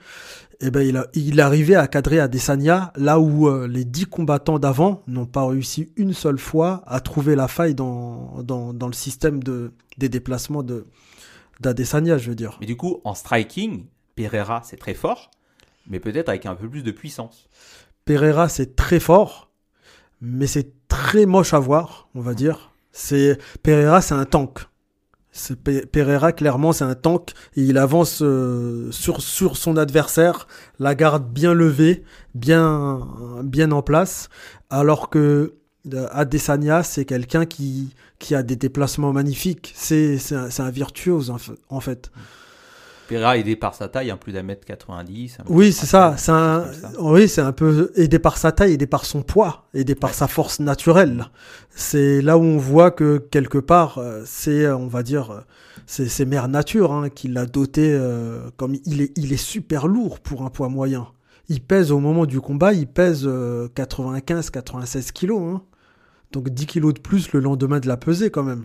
eh 0.61 0.71
ben 0.71 0.83
il, 0.87 0.97
a- 0.99 1.07
il 1.15 1.41
arrivait 1.41 1.75
à 1.75 1.87
cadrer 1.89 2.21
Adesanya 2.21 2.93
là 2.97 3.19
où 3.19 3.49
euh, 3.49 3.67
les 3.67 3.85
dix 3.85 4.05
combattants 4.07 4.59
d'avant 4.59 5.03
n'ont 5.07 5.27
pas 5.27 5.47
réussi 5.47 5.93
une 5.97 6.13
seule 6.13 6.39
fois 6.39 6.83
à 6.87 7.01
trouver 7.01 7.35
la 7.37 7.49
faille 7.49 7.75
dans, 7.75 8.43
dans, 8.43 8.73
dans 8.75 8.87
le 8.87 8.93
système 8.93 9.43
de, 9.43 9.73
des 9.99 10.09
déplacements 10.09 10.63
de 10.63 10.85
d'Adesanya, 11.61 12.19
je 12.19 12.31
veux 12.31 12.35
dire. 12.37 12.59
Mais 12.61 12.67
du 12.67 12.77
coup, 12.77 13.01
en 13.05 13.15
striking, 13.15 13.85
Pereira, 14.17 14.63
c'est 14.65 14.77
très 14.77 14.95
fort, 14.95 15.31
mais 15.89 16.01
peut-être 16.01 16.29
avec 16.29 16.47
un 16.47 16.55
peu 16.55 16.69
plus 16.69 16.83
de 16.83 16.91
puissance. 16.91 17.49
Pereira, 18.05 18.49
c'est 18.49 18.75
très 18.77 19.01
fort, 19.01 19.51
mais 20.21 20.47
c'est 20.47 20.73
très 20.89 21.27
moche 21.27 21.55
à 21.55 21.59
voir, 21.61 22.09
on 22.15 22.21
va 22.21 22.35
dire. 22.35 22.73
C'est 22.97 23.39
Pereira, 23.65 24.01
c'est 24.01 24.15
un 24.15 24.25
tank. 24.25 24.61
Pereira, 25.91 26.33
clairement, 26.33 26.73
c'est 26.73 26.85
un 26.85 26.95
tank. 26.95 27.33
Il 27.57 27.77
avance 27.77 28.21
euh, 28.23 28.89
sur, 28.93 29.21
sur 29.21 29.57
son 29.57 29.77
adversaire, 29.77 30.47
la 30.79 30.95
garde 30.95 31.29
bien 31.29 31.55
levée, 31.55 32.05
bien, 32.37 33.01
bien 33.43 33.73
en 33.73 33.83
place. 33.83 34.29
Alors 34.71 35.11
que 35.11 35.55
euh, 35.93 36.07
Adesanya, 36.13 36.85
c'est 36.85 37.05
quelqu'un 37.05 37.47
qui, 37.47 37.95
qui 38.21 38.37
a 38.37 38.45
des 38.45 38.55
déplacements 38.55 39.13
magnifiques. 39.13 39.73
C'est 39.77 40.17
un, 40.31 40.49
un 40.57 40.71
virtuose, 40.71 41.35
en 41.69 41.81
fait. 41.81 42.13
Pereira, 43.09 43.37
aidé 43.37 43.57
par 43.57 43.75
sa 43.75 43.89
taille, 43.89 44.11
hein, 44.11 44.17
plus 44.17 44.33
d'un 44.33 44.43
mètre 44.43 44.65
90. 44.65 45.39
un 45.41 45.45
Oui, 45.49 45.73
c'est 45.73 45.87
ça. 45.87 46.15
93, 46.17 46.21
C'est 46.25 46.33
un, 46.33 46.91
ça. 46.93 47.03
oui, 47.03 47.29
c'est 47.29 47.41
un 47.43 47.53
peu 47.53 47.93
aidé 47.97 48.19
par 48.19 48.37
sa 48.39 48.51
taille, 48.53 48.73
aidé 48.73 48.87
par 48.87 49.05
son 49.05 49.23
poids, 49.23 49.67
aidé 49.75 49.95
par 49.95 50.11
Ouais. 50.11 50.17
sa 50.17 50.27
force 50.29 50.61
naturelle. 50.61 51.27
C'est 51.71 52.23
là 52.23 52.39
où 52.39 52.43
on 52.43 52.57
voit 52.59 52.91
que 52.91 53.19
quelque 53.19 53.59
part, 53.59 53.99
euh, 53.99 54.23
c'est, 54.25 54.65
euh, 54.65 54.77
on 54.77 54.87
va 54.87 55.03
dire, 55.03 55.31
euh, 55.33 55.41
c'est, 55.87 56.09
c'est 56.09 56.25
mère 56.25 56.49
nature 56.49 56.93
hein, 56.93 57.09
qui 57.11 57.29
l'a 57.29 57.47
doté. 57.47 57.93
euh, 57.93 58.49
comme 58.57 58.77
il 58.87 59.03
est, 59.03 59.13
il 59.17 59.33
est 59.33 59.37
super 59.37 59.87
lourd 59.87 60.21
pour 60.21 60.43
un 60.43 60.51
poids 60.51 60.69
moyen. 60.69 61.09
Il 61.51 61.61
pèse 61.61 61.93
au 61.93 61.99
moment 62.01 62.25
du 62.25 62.41
combat, 62.41 62.73
il 62.73 62.87
pèse 62.87 63.27
95-96 63.27 65.13
kilos. 65.13 65.43
hein. 65.57 65.63
Donc 66.33 66.49
10 66.49 66.67
kilos 66.67 66.95
de 66.95 67.01
plus 67.01 67.33
le 67.33 67.41
lendemain 67.41 67.81
de 67.81 67.87
la 67.87 67.97
pesée 67.97 68.31
quand 68.31 68.43
même. 68.43 68.65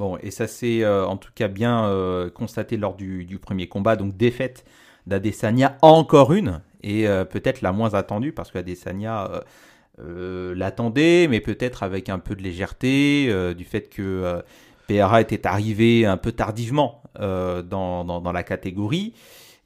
Bon, 0.00 0.16
et 0.22 0.30
ça 0.30 0.46
s'est 0.46 0.82
euh, 0.82 1.04
en 1.04 1.18
tout 1.18 1.28
cas 1.34 1.46
bien 1.46 1.84
euh, 1.84 2.30
constaté 2.30 2.78
lors 2.78 2.94
du, 2.94 3.38
premier 3.38 3.68
combat. 3.68 3.96
Donc 3.96 4.16
défaite 4.16 4.64
d'Adesanya, 5.06 5.76
encore 5.82 6.32
une, 6.32 6.62
et 6.82 7.06
euh, 7.06 7.26
peut-être 7.26 7.60
la 7.60 7.72
moins 7.72 7.92
attendue, 7.92 8.32
parce 8.32 8.50
qu'Adesanya 8.50 9.28
l'attendait, 9.98 11.28
mais 11.28 11.40
peut-être 11.40 11.82
avec 11.82 12.08
un 12.08 12.18
peu 12.18 12.34
de 12.34 12.42
légèreté, 12.42 13.30
du 13.54 13.64
fait 13.64 13.90
que 13.90 14.42
Pereira 14.86 15.20
était 15.20 15.46
arrivé 15.46 16.06
un 16.06 16.16
peu 16.16 16.32
tardivement 16.32 17.02
dans, 17.18 18.32
la 18.32 18.42
catégorie. 18.42 19.12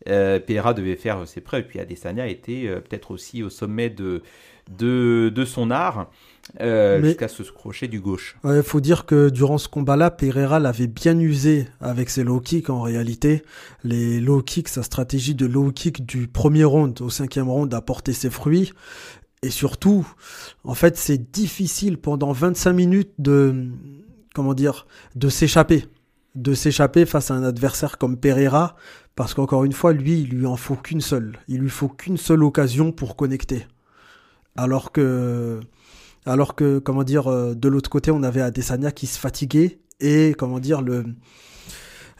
Pereira 0.04 0.74
devait 0.74 0.96
faire 0.96 1.28
ses 1.28 1.42
preuves, 1.42 1.68
puis 1.68 1.78
Adesanya 1.78 2.26
était 2.26 2.68
peut-être 2.80 3.12
aussi 3.12 3.44
au 3.44 3.50
sommet 3.50 3.88
de 3.88 5.44
son 5.44 5.70
art, 5.70 6.10
euh, 6.60 7.02
jusqu'à 7.02 7.28
se 7.28 7.42
crochet 7.42 7.88
du 7.88 8.00
gauche. 8.00 8.36
Il 8.44 8.62
faut 8.62 8.80
dire 8.80 9.06
que 9.06 9.28
durant 9.28 9.58
ce 9.58 9.68
combat-là, 9.68 10.10
Pereira 10.10 10.60
l'avait 10.60 10.86
bien 10.86 11.18
usé 11.18 11.66
avec 11.80 12.10
ses 12.10 12.22
low 12.22 12.40
kicks 12.40 12.70
en 12.70 12.82
réalité. 12.82 13.42
Les 13.82 14.20
low 14.20 14.42
kicks, 14.42 14.68
sa 14.68 14.82
stratégie 14.82 15.34
de 15.34 15.46
low 15.46 15.72
kick 15.72 16.06
du 16.06 16.28
premier 16.28 16.64
round 16.64 17.00
au 17.00 17.10
cinquième 17.10 17.48
round 17.48 17.72
a 17.72 17.80
porté 17.80 18.12
ses 18.12 18.30
fruits. 18.30 18.72
Et 19.42 19.50
surtout, 19.50 20.06
en 20.64 20.74
fait, 20.74 20.96
c'est 20.96 21.30
difficile 21.32 21.98
pendant 21.98 22.32
25 22.32 22.72
minutes 22.72 23.12
de, 23.18 23.66
comment 24.34 24.54
dire, 24.54 24.86
de 25.16 25.28
s'échapper. 25.28 25.84
De 26.34 26.54
s'échapper 26.54 27.04
face 27.04 27.30
à 27.30 27.34
un 27.34 27.44
adversaire 27.44 27.98
comme 27.98 28.16
Pereira. 28.16 28.76
Parce 29.16 29.34
qu'encore 29.34 29.64
une 29.64 29.72
fois, 29.72 29.92
lui, 29.92 30.20
il 30.20 30.30
lui 30.30 30.46
en 30.46 30.56
faut 30.56 30.76
qu'une 30.76 31.00
seule. 31.00 31.38
Il 31.46 31.60
lui 31.60 31.70
faut 31.70 31.88
qu'une 31.88 32.16
seule 32.16 32.42
occasion 32.42 32.90
pour 32.90 33.16
connecter. 33.16 33.66
Alors 34.56 34.92
que, 34.92 35.60
alors 36.26 36.54
que, 36.54 36.78
comment 36.78 37.04
dire, 37.04 37.26
euh, 37.28 37.54
de 37.54 37.68
l'autre 37.68 37.90
côté, 37.90 38.10
on 38.10 38.22
avait 38.22 38.40
Adesanya 38.40 38.90
qui 38.92 39.06
se 39.06 39.18
fatiguait 39.18 39.78
et, 40.00 40.34
comment 40.38 40.58
dire, 40.58 40.80
le, 40.82 41.04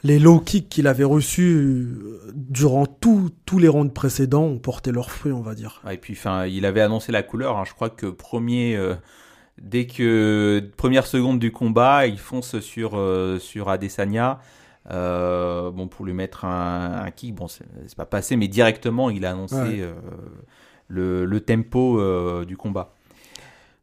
les 0.03 0.19
low 0.19 0.39
kicks 0.39 0.69
qu'il 0.69 0.87
avait 0.87 1.03
reçus 1.03 1.55
euh, 1.55 2.19
durant 2.35 2.85
tout- 2.85 3.31
tous 3.45 3.57
les 3.59 3.67
rounds 3.67 3.93
précédents 3.93 4.43
ont 4.43 4.59
porté 4.59 4.91
leurs 4.91 5.09
fruits, 5.11 5.31
on 5.31 5.41
va 5.41 5.55
dire. 5.55 5.81
Ouais, 5.85 5.95
et 5.95 5.97
puis, 5.97 6.13
enfin, 6.13 6.45
il 6.45 6.65
avait 6.65 6.81
annoncé 6.81 7.11
la 7.11 7.23
couleur. 7.23 7.57
hein. 7.57 7.63
Je 7.65 7.73
crois 7.73 7.89
que 7.89 8.05
premier, 8.07 8.75
euh, 8.75 8.93
dès 9.61 9.87
que 9.87 10.61
première 10.77 11.07
seconde 11.07 11.39
du 11.39 11.51
combat, 11.51 12.05
il 12.07 12.19
fonce 12.19 12.59
sur 12.59 12.91
euh, 12.95 13.39
sur 13.39 13.69
Adesanya. 13.69 14.39
Euh, 14.91 15.71
bon, 15.71 15.87
pour 15.87 16.05
lui 16.05 16.13
mettre 16.13 16.45
un, 16.45 17.01
un 17.05 17.09
kick, 17.11 17.33
bon, 17.33 17.47
c'est 17.47 17.65
pas 17.97 18.05
passé, 18.05 18.35
mais 18.35 18.47
directement, 18.47 19.09
il 19.09 19.25
a 19.25 19.31
annoncé 19.31 19.55
Ouais. 19.55 19.89
le, 20.89 21.25
le 21.25 21.39
tempo 21.41 22.43
du 22.45 22.55
combat. 22.55 22.93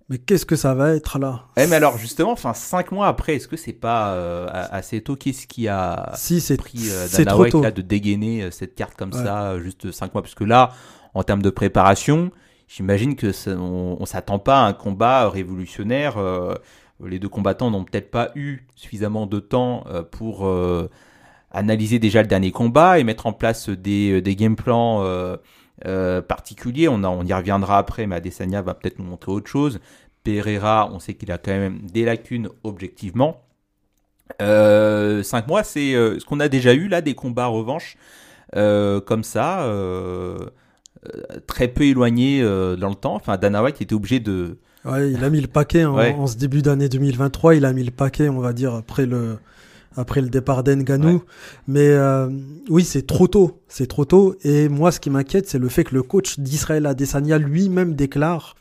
Mais 0.09 0.19
qu'est-ce 0.19 0.45
que 0.45 0.57
ça 0.57 0.75
va 0.75 0.95
être 0.95 1.19
là? 1.19 1.45
Eh, 1.57 1.67
mais 1.67 1.77
alors, 1.77 1.97
justement, 1.97 2.33
enfin, 2.33 2.53
cinq 2.55 2.93
mois 2.93 3.07
après, 3.07 3.37
est-ce 3.37 3.49
que 3.49 3.57
c'est 3.57 3.73
pas 3.73 4.13
euh, 4.15 4.47
assez 4.51 5.01
tôt? 5.01 5.17
Qu'est-ce 5.17 5.47
qui 5.47 5.69
a 5.69 6.11
Si, 6.15 6.41
c'est 6.41 6.57
pris 6.57 6.91
euh, 6.91 7.07
Dana 7.09 7.37
White 7.37 7.55
là, 7.55 7.71
de 7.71 7.83
dégainer 7.83 8.43
euh, 8.43 8.51
cette 8.51 8.75
carte 8.75 8.95
comme 8.95 9.13
Ouais. 9.15 9.23
ça, 9.25 9.53
euh, 9.53 9.61
juste 9.63 9.91
5 9.91 10.13
mois? 10.15 10.23
Parce 10.23 10.35
que 10.35 10.45
là, 10.45 10.71
en 11.15 11.23
termes 11.23 11.41
de 11.43 11.51
préparation, 11.51 12.31
j'imagine 12.69 13.17
que 13.17 13.33
ça- 13.33 13.53
on, 13.57 13.97
on 14.01 14.05
s'attend 14.07 14.39
pas 14.39 14.63
à 14.65 14.67
un 14.67 14.73
combat 14.75 15.29
révolutionnaire. 15.31 16.19
euh, 16.19 16.55
les 17.05 17.19
deux 17.19 17.29
combattants 17.29 17.71
n'ont 17.71 17.85
peut-être 17.85 18.11
pas 18.11 18.31
eu 18.37 18.67
suffisamment 18.77 19.27
de 19.27 19.41
temps 19.41 19.83
pour 20.13 20.49
analyser 21.51 21.99
déjà 21.99 22.23
le 22.23 22.29
dernier 22.29 22.53
combat 22.53 22.99
et 23.01 23.05
mettre 23.05 23.27
en 23.27 23.33
place 23.33 23.69
des, 23.69 24.23
des 24.23 24.37
game 24.37 24.55
plans 24.57 25.03
euh, 25.87 26.19
euh, 26.19 26.23
particuliers. 26.23 26.89
On, 26.89 27.03
a- 27.05 27.09
on 27.09 27.25
y 27.25 27.33
reviendra 27.33 27.79
après, 27.79 28.07
mais 28.07 28.17
Adesanya 28.17 28.63
va 28.63 28.75
peut-être 28.75 28.99
nous 28.99 29.05
montrer 29.05 29.33
autre 29.33 29.49
chose. 29.49 29.81
Pereira, 30.25 30.89
on 30.93 30.99
sait 31.01 31.15
qu'il 31.15 31.33
a 31.33 31.39
quand 31.39 31.51
même 31.53 31.81
des 31.93 32.05
lacunes 32.05 32.49
objectivement. 32.65 33.43
Euh, 34.41 35.23
cinq 35.23 35.47
mois, 35.49 35.63
c'est 35.63 35.95
euh, 35.95 36.19
ce 36.19 36.25
qu'on 36.25 36.41
a 36.41 36.49
déjà 36.49 36.75
eu 36.75 36.89
là, 36.89 37.01
des 37.01 37.15
combats 37.15 37.47
revanche 37.47 37.97
euh, 38.57 39.01
comme 39.01 39.25
ça, 39.25 39.63
euh, 39.65 40.39
euh, 41.07 41.21
très 41.47 41.69
peu 41.69 41.85
éloignés 41.85 42.41
euh, 42.43 42.77
dans 42.77 42.89
le 42.89 42.95
temps. 42.95 43.15
Enfin, 43.15 43.37
Dana 43.37 43.63
White 43.63 43.81
était 43.83 43.95
obligé 43.95 44.21
de. 44.21 44.59
Ouais, 44.85 45.11
il 45.13 45.23
a 45.23 45.31
mis 45.31 45.41
le 45.41 45.47
paquet 45.49 45.85
en, 45.85 45.97
Ouais. 45.97 46.15
en 46.15 46.27
ce 46.27 46.37
début 46.37 46.63
d'année 46.63 46.89
2023. 46.89 47.55
Il 47.57 47.65
a 47.65 47.73
mis 47.73 47.85
le 47.85 47.91
paquet, 47.91 48.29
on 48.29 48.41
va 48.41 48.53
dire, 48.53 48.75
après 48.75 49.07
le, 49.07 49.39
après 49.97 50.21
le 50.21 50.29
départ 50.29 50.63
d'Enganou. 50.65 51.15
Ouais. 51.15 51.23
Mais 51.69 51.89
euh, 51.89 52.29
oui, 52.69 52.85
c'est 52.85 53.07
trop 53.07 53.29
tôt. 53.29 53.63
C'est 53.69 53.87
trop 53.87 54.05
tôt. 54.05 54.37
Et 54.43 54.69
moi, 54.69 54.93
ce 54.93 55.01
qui 55.01 55.11
m'inquiète, 55.11 55.49
c'est 55.49 55.59
le 55.59 55.69
fait 55.69 55.85
que 55.85 55.95
le 55.95 56.03
coach 56.03 56.39
d'Israël 56.39 56.87
Adesanya 56.87 57.39
lui-même 57.39 57.95
déclare 57.95 58.55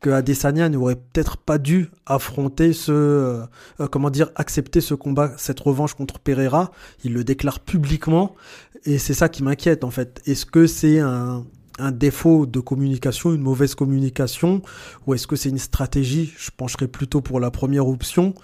que 0.00 0.10
Adesanya 0.10 0.68
n'aurait 0.68 0.94
peut-être 0.94 1.36
pas 1.36 1.58
dû 1.58 1.90
affronter 2.06 2.72
ce, 2.72 2.92
euh, 2.92 3.42
euh, 3.80 3.88
comment 3.88 4.10
dire, 4.10 4.30
accepter 4.36 4.80
ce 4.80 4.94
combat, 4.94 5.32
cette 5.36 5.58
revanche 5.58 5.94
contre 5.94 6.20
Pereira. 6.20 6.70
Il 7.04 7.14
le 7.14 7.24
déclare 7.24 7.58
publiquement. 7.60 8.36
Et 8.84 8.98
c'est 8.98 9.14
ça 9.14 9.28
qui 9.28 9.42
m'inquiète, 9.42 9.82
en 9.82 9.90
fait. 9.90 10.20
Est-ce 10.24 10.46
que 10.46 10.68
c'est 10.68 11.00
un, 11.00 11.44
un 11.80 11.92
défaut 11.92 12.46
de 12.46 12.60
communication, 12.60 13.32
une 13.32 13.42
mauvaise 13.42 13.74
communication, 13.74 14.62
ou 15.06 15.14
est-ce 15.14 15.26
que 15.26 15.36
c'est 15.36 15.48
une 15.48 15.58
stratégie? 15.58 16.32
Je 16.36 16.50
pencherais 16.56 16.88
plutôt 16.88 17.20
pour 17.20 17.40
la 17.40 17.50
première 17.50 17.88
option, 17.88 18.34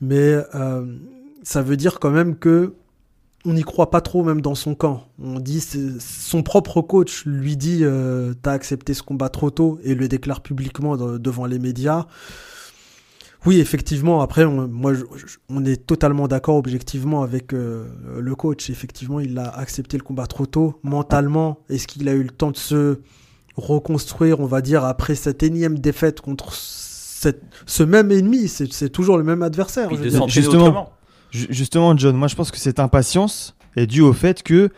mais 0.00 0.38
euh, 0.54 0.84
ça 1.42 1.62
veut 1.62 1.76
dire 1.76 1.98
quand 2.00 2.10
même 2.10 2.36
que 2.36 2.74
on 3.46 3.54
n'y 3.54 3.62
croit 3.62 3.90
pas 3.90 4.02
trop 4.02 4.22
même 4.22 4.42
dans 4.42 4.54
son 4.54 4.74
camp. 4.74 5.08
On 5.22 5.40
dit 5.40 5.64
son 5.98 6.42
propre 6.42 6.82
coach 6.82 7.24
lui 7.24 7.56
dit 7.56 7.80
euh, 7.82 8.34
t'as 8.42 8.52
accepté 8.52 8.92
ce 8.92 9.02
combat 9.02 9.30
trop 9.30 9.50
tôt 9.50 9.78
et 9.82 9.94
le 9.94 10.08
déclare 10.08 10.42
publiquement 10.42 10.96
de- 10.98 11.16
devant 11.16 11.46
les 11.46 11.58
médias. 11.58 12.06
Oui, 13.46 13.58
effectivement. 13.58 14.20
Après, 14.20 14.44
on, 14.44 14.68
moi, 14.68 14.92
je- 14.92 15.04
je- 15.16 15.38
on 15.48 15.64
est 15.64 15.86
totalement 15.86 16.28
d'accord 16.28 16.56
objectivement 16.56 17.22
avec 17.22 17.54
euh, 17.54 17.86
le 18.18 18.34
coach. 18.34 18.68
Effectivement, 18.68 19.18
il 19.20 19.38
a 19.38 19.48
accepté 19.48 19.96
le 19.96 20.02
combat 20.02 20.26
trop 20.26 20.44
tôt. 20.44 20.78
Mentalement, 20.82 21.60
est-ce 21.70 21.86
qu'il 21.86 22.06
a 22.10 22.12
eu 22.12 22.22
le 22.22 22.28
temps 22.30 22.50
de 22.50 22.58
se 22.58 22.98
reconstruire, 23.56 24.40
on 24.40 24.46
va 24.46 24.60
dire, 24.60 24.84
après 24.84 25.14
cette 25.14 25.42
énième 25.42 25.78
défaite 25.78 26.20
contre 26.20 26.52
cette, 26.52 27.42
ce 27.64 27.82
même 27.82 28.12
ennemi? 28.12 28.48
C'est 28.48 28.90
toujours 28.90 29.16
le 29.16 29.24
même 29.24 29.42
adversaire. 29.42 29.88
je 30.02 30.02
justement. 30.28 30.92
Justement, 31.30 31.96
John, 31.96 32.16
moi 32.16 32.28
je 32.28 32.34
pense 32.34 32.50
que 32.50 32.58
cette 32.58 32.80
impatience 32.80 33.54
est 33.76 33.86
due 33.86 34.00
au 34.00 34.12
fait 34.12 34.42
que 34.42 34.70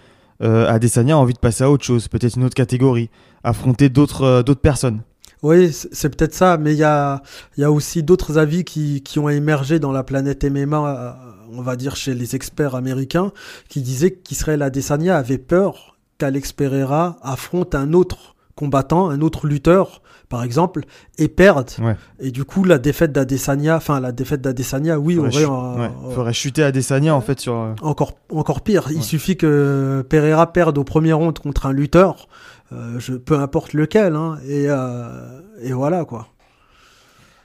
euh, 0.42 0.68
Adesanya 0.68 1.14
a 1.14 1.18
envie 1.18 1.34
de 1.34 1.38
passer 1.38 1.64
à 1.64 1.70
autre 1.70 1.84
chose, 1.84 2.08
peut-être 2.08 2.36
une 2.36 2.44
autre 2.44 2.54
catégorie, 2.54 3.10
affronter 3.44 3.88
d'autres 3.88 4.22
euh, 4.22 4.42
d'autres 4.42 4.60
personnes. 4.60 5.02
Oui, 5.42 5.72
c'est 5.72 6.16
peut-être 6.16 6.34
ça, 6.34 6.56
mais 6.56 6.72
il 6.72 6.78
y 6.78 6.84
a, 6.84 7.20
y 7.56 7.64
a 7.64 7.72
aussi 7.72 8.04
d'autres 8.04 8.38
avis 8.38 8.62
qui, 8.62 9.02
qui 9.02 9.18
ont 9.18 9.28
émergé 9.28 9.80
dans 9.80 9.90
la 9.90 10.04
planète 10.04 10.44
MMA, 10.44 10.88
euh, 10.88 11.12
on 11.50 11.62
va 11.62 11.74
dire 11.74 11.96
chez 11.96 12.14
les 12.14 12.36
experts 12.36 12.76
américains, 12.76 13.32
qui 13.68 13.82
disaient 13.82 14.12
qu'Israël 14.12 14.62
Adesanya 14.62 15.16
avait 15.16 15.38
peur 15.38 15.96
qu'Alex 16.18 16.52
Pereira 16.52 17.18
affronte 17.22 17.74
un 17.74 17.92
autre 17.92 18.31
combattant, 18.54 19.08
un 19.10 19.20
autre 19.20 19.46
lutteur, 19.46 20.02
par 20.28 20.42
exemple, 20.44 20.82
et 21.18 21.28
perdre. 21.28 21.72
Ouais. 21.80 21.96
Et 22.20 22.30
du 22.30 22.44
coup, 22.44 22.64
la 22.64 22.78
défaite 22.78 23.12
d'Adesanya, 23.12 23.76
enfin 23.76 24.00
la 24.00 24.12
défaite 24.12 24.40
d'Adesanya, 24.40 24.98
oui, 24.98 25.16
Faudrait, 25.16 25.44
aurait 25.44 25.56
un- 25.76 25.80
ouais, 25.80 26.14
faudrait 26.14 26.32
chuter 26.32 26.62
Adesanya 26.62 27.14
en 27.14 27.20
fait 27.20 27.40
sur. 27.40 27.54
euh, 27.54 27.74
encore, 27.82 28.12
encore 28.30 28.60
pire. 28.62 28.86
Ouais. 28.88 28.92
Il 28.94 29.02
suffit 29.02 29.36
que 29.36 30.04
Pereira 30.08 30.52
perde 30.52 30.78
au 30.78 30.84
premier 30.84 31.12
round 31.12 31.38
contre 31.38 31.66
un 31.66 31.72
lutteur, 31.72 32.28
euh, 32.72 32.98
je, 32.98 33.14
peu 33.14 33.38
importe 33.38 33.72
lequel, 33.74 34.14
hein, 34.16 34.38
et, 34.46 34.66
euh, 34.68 35.40
et 35.62 35.72
voilà 35.72 36.04
quoi. 36.04 36.28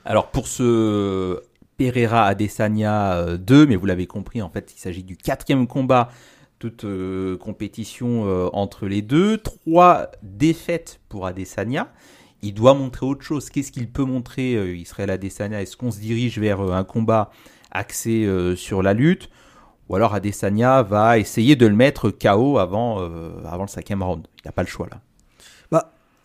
Alors 0.06 0.28
pour 0.28 0.48
ce 0.48 1.40
Pereira 1.78 2.26
Adesanya 2.26 3.14
euh, 3.16 3.38
2, 3.38 3.66
mais 3.68 3.76
vous 3.76 3.86
l'avez 3.86 4.08
compris, 4.08 4.42
en 4.42 4.50
fait, 4.50 4.74
il 4.76 4.80
s'agit 4.80 5.04
du 5.04 5.16
quatrième 5.18 5.68
combat, 5.68 6.10
toute 6.60 6.86
euh, 6.86 7.38
compétition 7.38 8.26
euh, 8.26 8.50
entre 8.54 8.88
les 8.88 9.02
deux. 9.02 9.38
Trois 9.38 10.12
défaites 10.24 11.00
pour 11.10 11.26
Adesanya. 11.26 11.92
Il 12.42 12.54
doit 12.54 12.74
montrer 12.74 13.06
autre 13.06 13.24
chose. 13.24 13.50
Qu'est-ce 13.50 13.72
qu'il 13.72 13.90
peut 13.90 14.04
montrer, 14.04 14.56
euh, 14.56 14.76
Israël 14.76 15.10
Adesanya? 15.10 15.62
Est-ce 15.62 15.78
qu'on 15.78 15.92
se 15.92 16.00
dirige 16.00 16.40
vers 16.40 16.62
un 16.62 16.84
combat 16.84 17.32
axé 17.72 18.28
sur 18.56 18.82
la 18.82 18.94
lutte? 18.94 19.30
Ou 19.90 19.96
alors 19.96 20.14
Adesanya 20.14 20.84
va 20.84 21.18
essayer 21.18 21.56
de 21.56 21.66
le 21.66 21.76
mettre 21.76 22.10
KO 22.10 22.58
avant, 22.58 23.00
avant 23.46 23.64
le 23.64 23.70
cinquième 23.70 24.04
round 24.04 24.28
Il 24.44 24.48
n'a 24.48 24.52
pas 24.52 24.64
le 24.64 24.68
choix 24.68 24.88
là. 24.90 25.02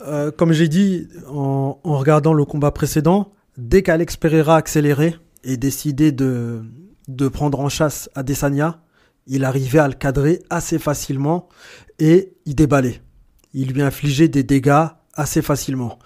Euh, 0.05 0.31
comme 0.31 0.51
j'ai 0.51 0.67
dit 0.67 1.07
en, 1.29 1.79
en 1.83 1.97
regardant 1.97 2.33
le 2.33 2.45
combat 2.45 2.71
précédent, 2.71 3.31
dès 3.57 3.83
qu'Alex 3.83 4.17
Pereira 4.17 4.55
a 4.55 4.57
accéléré 4.57 5.15
et 5.43 5.55
décidé 5.55 6.11
de, 6.11 6.63
de 7.07 7.27
prendre 7.27 7.59
en 7.59 7.69
chasse 7.69 8.09
Adesanya, 8.15 8.81
il 9.27 9.45
arrivait 9.45 9.79
à 9.79 9.87
le 9.87 9.93
cadrer 9.93 10.41
assez 10.49 10.79
facilement 10.79 11.47
et 11.99 12.33
il 12.45 12.55
déballait. 12.55 13.01
Il 13.53 13.71
lui 13.71 13.81
infligeait 13.81 14.27
des 14.27 14.43
dégâts 14.43 14.87
assez 15.13 15.41
facilement. 15.41 15.99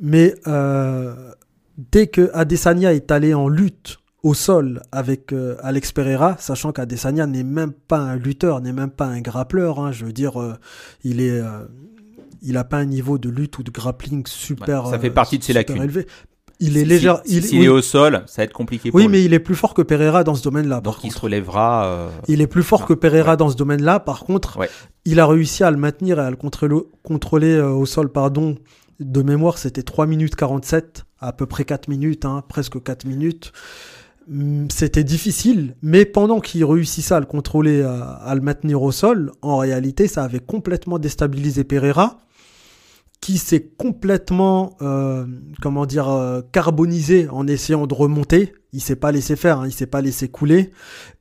Mais 0.00 0.34
euh, 0.46 1.32
dès 1.76 2.06
que 2.06 2.30
Adesanya 2.32 2.94
est 2.94 3.10
allé 3.10 3.34
en 3.34 3.48
lutte 3.48 3.98
au 4.22 4.34
sol 4.34 4.82
avec 4.92 5.32
euh, 5.32 5.56
Alex 5.62 5.92
Pereira, 5.92 6.36
sachant 6.38 6.72
qu'Adesanya 6.72 7.26
n'est 7.26 7.44
même 7.44 7.72
pas 7.72 7.98
un 7.98 8.16
lutteur, 8.16 8.60
n'est 8.60 8.72
même 8.72 8.90
pas 8.90 9.06
un 9.06 9.20
grappleur, 9.20 9.80
hein, 9.80 9.92
je 9.92 10.04
veux 10.04 10.12
dire, 10.12 10.40
euh, 10.40 10.54
il 11.04 11.20
est, 11.20 11.40
il 12.42 12.56
a 12.56 12.64
pas 12.64 12.78
un 12.78 12.84
niveau 12.84 13.18
de 13.18 13.28
lutte 13.28 13.58
ou 13.58 13.62
de 13.62 13.70
grappling 13.70 14.26
super. 14.26 14.84
Ouais, 14.84 14.90
ça 14.90 14.98
fait 14.98 15.10
partie 15.10 15.38
de 15.38 15.44
ses 15.44 15.52
lacunes. 15.52 15.82
élevé. 15.82 16.06
Il 16.58 16.76
est 16.78 16.80
Si- 16.80 16.86
léger. 16.86 17.12
si- 17.24 17.36
il, 17.36 17.44
S'il 17.44 17.58
oui, 17.60 17.64
est 17.66 17.68
au 17.68 17.82
sol, 17.82 18.22
ça 18.26 18.42
va 18.42 18.44
être 18.44 18.52
compliqué 18.54 18.90
pour 18.90 18.96
oui, 18.96 19.04
lui. 19.04 19.12
mais 19.12 19.24
il 19.24 19.34
est 19.34 19.38
plus 19.40 19.54
fort 19.54 19.74
que 19.74 19.82
Pereira 19.82 20.24
dans 20.24 20.34
ce 20.34 20.42
domaine-là. 20.42 20.80
Donc 20.80 21.04
il 21.04 21.12
se 21.12 21.18
relèvera. 21.18 21.86
euh, 21.86 22.08
Il 22.28 22.40
est 22.40 22.46
plus 22.46 22.62
fort 22.62 22.86
que 22.86 22.94
Pereira 22.94 23.32
Ouais. 23.32 23.36
dans 23.36 23.50
ce 23.50 23.56
domaine-là. 23.56 24.00
Par 24.00 24.20
contre, 24.24 24.58
Ouais. 24.58 24.70
il 25.04 25.20
a 25.20 25.26
réussi 25.26 25.64
à 25.64 25.70
le 25.70 25.76
maintenir 25.76 26.18
et 26.18 26.22
à 26.22 26.30
le 26.30 26.36
contrôler, 26.36 26.76
contrôler 27.02 27.52
euh, 27.54 27.68
au 27.70 27.84
sol, 27.86 28.10
pardon. 28.10 28.56
De 29.00 29.20
mémoire, 29.22 29.58
c'était 29.58 29.82
3 29.82 30.06
minutes 30.06 30.36
47, 30.36 31.04
à 31.20 31.32
peu 31.34 31.44
près 31.44 31.64
4 31.66 31.88
minutes, 31.88 32.24
hein, 32.24 32.42
presque 32.48 32.82
4 32.82 33.04
minutes. 33.04 33.52
Hum, 34.30 34.66
C'était 34.70 35.04
difficile, 35.04 35.76
mais 35.82 36.04
pendant 36.06 36.40
qu'il 36.40 36.64
réussissait 36.64 37.14
à 37.14 37.20
le 37.20 37.26
contrôler, 37.26 37.82
à, 37.82 38.02
à 38.02 38.34
le 38.34 38.40
maintenir 38.40 38.82
au 38.82 38.90
sol, 38.92 39.30
en 39.42 39.58
réalité, 39.58 40.08
ça 40.08 40.24
avait 40.24 40.40
complètement 40.40 40.98
déstabilisé 40.98 41.62
Pereira, 41.64 42.18
qui 43.26 43.38
s'est 43.38 43.72
complètement, 43.76 44.76
euh, 44.82 45.26
comment 45.60 45.84
dire, 45.84 46.08
euh, 46.08 46.42
carbonisé 46.52 47.28
en 47.28 47.48
essayant 47.48 47.88
de 47.88 47.92
remonter. 47.92 48.52
Il 48.72 48.80
s'est 48.80 48.94
pas 48.94 49.10
laissé 49.10 49.34
faire, 49.34 49.58
hein, 49.58 49.66
il 49.66 49.72
s'est 49.72 49.88
pas 49.88 50.00
laissé 50.00 50.28
couler. 50.28 50.70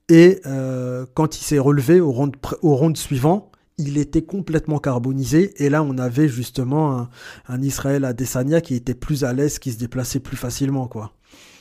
Et 0.07 0.39
euh, 0.45 1.07
quand 1.15 1.35
il 1.39 1.41
s'est 1.41 1.57
relevé 1.57 1.99
au 1.99 2.11
round, 2.11 2.95
suivant, 2.95 3.49
il 3.79 3.97
était 3.97 4.21
complètement 4.21 4.77
carbonisé. 4.77 5.55
Et 5.57 5.67
là, 5.71 5.81
on 5.81 5.97
avait 5.97 6.27
justement 6.27 7.07
un, 7.47 7.61
Israël 7.63 8.05
Adesanya 8.05 8.61
qui 8.61 8.75
était 8.75 8.93
plus 8.93 9.23
à 9.23 9.33
l'aise, 9.33 9.57
qui 9.57 9.71
se 9.71 9.79
déplaçait 9.79 10.19
plus 10.19 10.37
facilement, 10.37 10.87
quoi. 10.87 11.13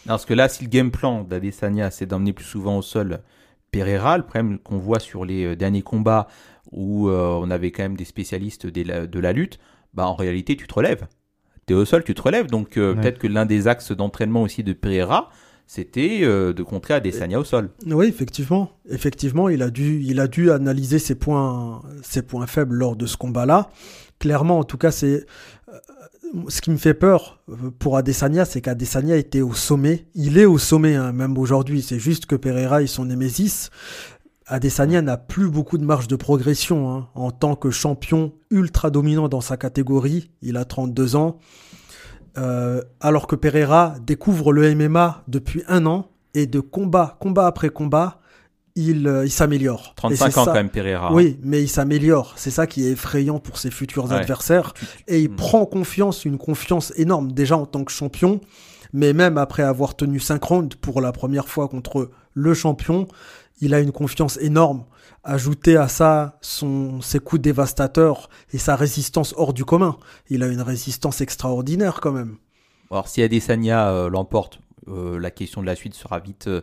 Parce 0.06 0.26
que 0.26 0.34
là, 0.34 0.50
si 0.50 0.62
le 0.62 0.68
game 0.68 0.90
plan 0.90 1.24
d'Adesanya, 1.24 1.90
c'est 1.90 2.04
d'emmener 2.04 2.34
plus 2.34 2.44
souvent 2.44 2.76
au 2.76 2.82
sol 2.82 3.22
Pereira, 3.70 4.18
le 4.18 4.24
problème 4.24 4.58
qu'on 4.58 4.76
voit 4.76 5.00
sur 5.00 5.24
les 5.24 5.56
derniers 5.56 5.80
combats 5.80 6.28
où 6.70 7.08
on 7.08 7.50
avait 7.50 7.70
quand 7.70 7.84
même 7.84 7.96
des 7.96 8.04
spécialistes 8.04 8.66
de 8.66 9.20
la 9.20 9.32
lutte, 9.32 9.58
bah 9.94 10.06
en 10.06 10.14
réalité, 10.14 10.56
tu 10.56 10.66
te 10.66 10.74
relèves. 10.74 11.06
Tu 11.66 11.72
es 11.72 11.76
au 11.76 11.84
sol, 11.84 12.04
tu 12.04 12.14
te 12.14 12.22
relèves. 12.22 12.48
Donc 12.48 12.76
euh, 12.76 12.94
Ouais. 12.94 13.00
peut-être 13.00 13.18
que 13.18 13.26
l'un 13.26 13.46
des 13.46 13.68
axes 13.68 13.92
d'entraînement 13.92 14.42
aussi 14.42 14.62
de 14.62 14.72
Pereira, 14.72 15.30
c'était 15.66 16.20
euh, 16.22 16.52
de 16.52 16.62
contrer 16.62 16.92
Adesanya 16.94 17.38
au 17.40 17.44
sol. 17.44 17.70
Oui, 17.86 18.06
effectivement. 18.06 18.70
Effectivement, 18.90 19.48
il 19.48 19.62
a 19.62 19.70
dû, 19.70 20.02
il 20.02 20.20
a 20.20 20.28
dû 20.28 20.50
analyser 20.50 20.98
ses 20.98 21.14
points, 21.14 21.80
ses 22.02 22.20
points 22.22 22.46
faibles 22.46 22.74
lors 22.74 22.96
de 22.96 23.06
ce 23.06 23.16
combat-là. 23.16 23.70
Clairement, 24.18 24.58
en 24.58 24.64
tout 24.64 24.76
cas, 24.76 24.90
c'est 24.90 25.24
euh, 25.68 25.78
ce 26.48 26.60
qui 26.60 26.70
me 26.70 26.76
fait 26.76 26.94
peur 26.94 27.40
pour 27.78 27.96
Adesanya, 27.96 28.44
c'est 28.44 28.60
qu'Adesanya 28.60 29.16
était 29.16 29.40
au 29.40 29.54
sommet. 29.54 30.06
Il 30.14 30.36
est 30.36 30.44
au 30.46 30.58
sommet, 30.58 30.96
hein, 30.96 31.12
même 31.12 31.38
aujourd'hui. 31.38 31.80
C'est 31.80 31.98
juste 32.00 32.26
que 32.26 32.34
Pereira 32.36 32.82
est 32.82 32.86
son 32.88 33.04
némésis. 33.06 33.70
Adesanya 34.46 35.00
n'a 35.02 35.16
plus 35.16 35.48
beaucoup 35.48 35.78
de 35.78 35.84
marge 35.84 36.06
de 36.08 36.16
progression 36.16 36.90
hein, 36.94 37.08
en 37.14 37.30
tant 37.30 37.56
que 37.56 37.70
champion 37.70 38.32
ultra 38.50 38.90
dominant 38.90 39.28
dans 39.28 39.40
sa 39.40 39.56
catégorie. 39.56 40.30
Il 40.42 40.56
a 40.56 40.64
32 40.64 41.16
ans. 41.16 41.38
Euh, 42.36 42.82
alors 43.00 43.26
que 43.26 43.36
Pereira 43.36 43.94
découvre 44.04 44.52
le 44.52 44.74
MMA 44.74 45.22
depuis 45.28 45.62
un 45.68 45.86
an 45.86 46.10
et 46.34 46.46
de 46.46 46.60
combat, 46.60 47.16
combat 47.20 47.46
après 47.46 47.70
combat, 47.70 48.18
il, 48.76 49.06
euh, 49.06 49.24
il 49.24 49.30
s'améliore. 49.30 49.92
Et 49.92 49.96
35 49.96 50.16
c'est 50.32 50.38
ans 50.40 50.44
ça- 50.44 50.50
quand 50.50 50.56
même, 50.56 50.68
Pereira. 50.68 51.08
hein. 51.08 51.14
Oui, 51.14 51.38
mais 51.44 51.62
il 51.62 51.68
s'améliore. 51.68 52.34
C'est 52.36 52.50
ça 52.50 52.66
qui 52.66 52.84
est 52.86 52.90
effrayant 52.90 53.38
pour 53.38 53.56
ses 53.58 53.70
futurs 53.70 54.06
Ouais. 54.10 54.16
adversaires. 54.16 54.74
Et 55.06 55.20
il 55.20 55.30
Mm. 55.30 55.36
prend 55.36 55.64
confiance, 55.64 56.24
une 56.24 56.38
confiance 56.38 56.92
énorme 56.96 57.30
déjà 57.32 57.56
en 57.56 57.66
tant 57.66 57.84
que 57.84 57.92
champion, 57.92 58.40
mais 58.92 59.12
même 59.12 59.38
après 59.38 59.62
avoir 59.62 59.94
tenu 59.94 60.18
5 60.18 60.42
rounds 60.42 60.74
pour 60.80 61.00
la 61.00 61.12
première 61.12 61.46
fois 61.48 61.68
contre 61.68 62.10
le 62.34 62.52
champion, 62.52 63.06
il 63.60 63.74
a 63.74 63.80
une 63.80 63.92
confiance 63.92 64.36
énorme. 64.40 64.84
Ajouter 65.22 65.76
à 65.76 65.88
ça 65.88 66.38
son, 66.42 67.00
ses 67.00 67.18
coups 67.18 67.40
dévastateurs 67.40 68.28
et 68.52 68.58
sa 68.58 68.76
résistance 68.76 69.34
hors 69.38 69.54
du 69.54 69.64
commun. 69.64 69.96
Il 70.28 70.42
a 70.42 70.48
une 70.48 70.60
résistance 70.60 71.20
extraordinaire 71.20 72.00
quand 72.02 72.12
même. 72.12 72.36
Alors 72.90 73.08
si 73.08 73.22
Adesanya 73.22 73.88
euh, 73.88 74.10
l'emporte, 74.10 74.60
euh, 74.88 75.18
la 75.18 75.30
question 75.30 75.62
de 75.62 75.66
la 75.66 75.76
suite 75.76 75.94
sera 75.94 76.18
vite 76.18 76.46
euh, 76.48 76.60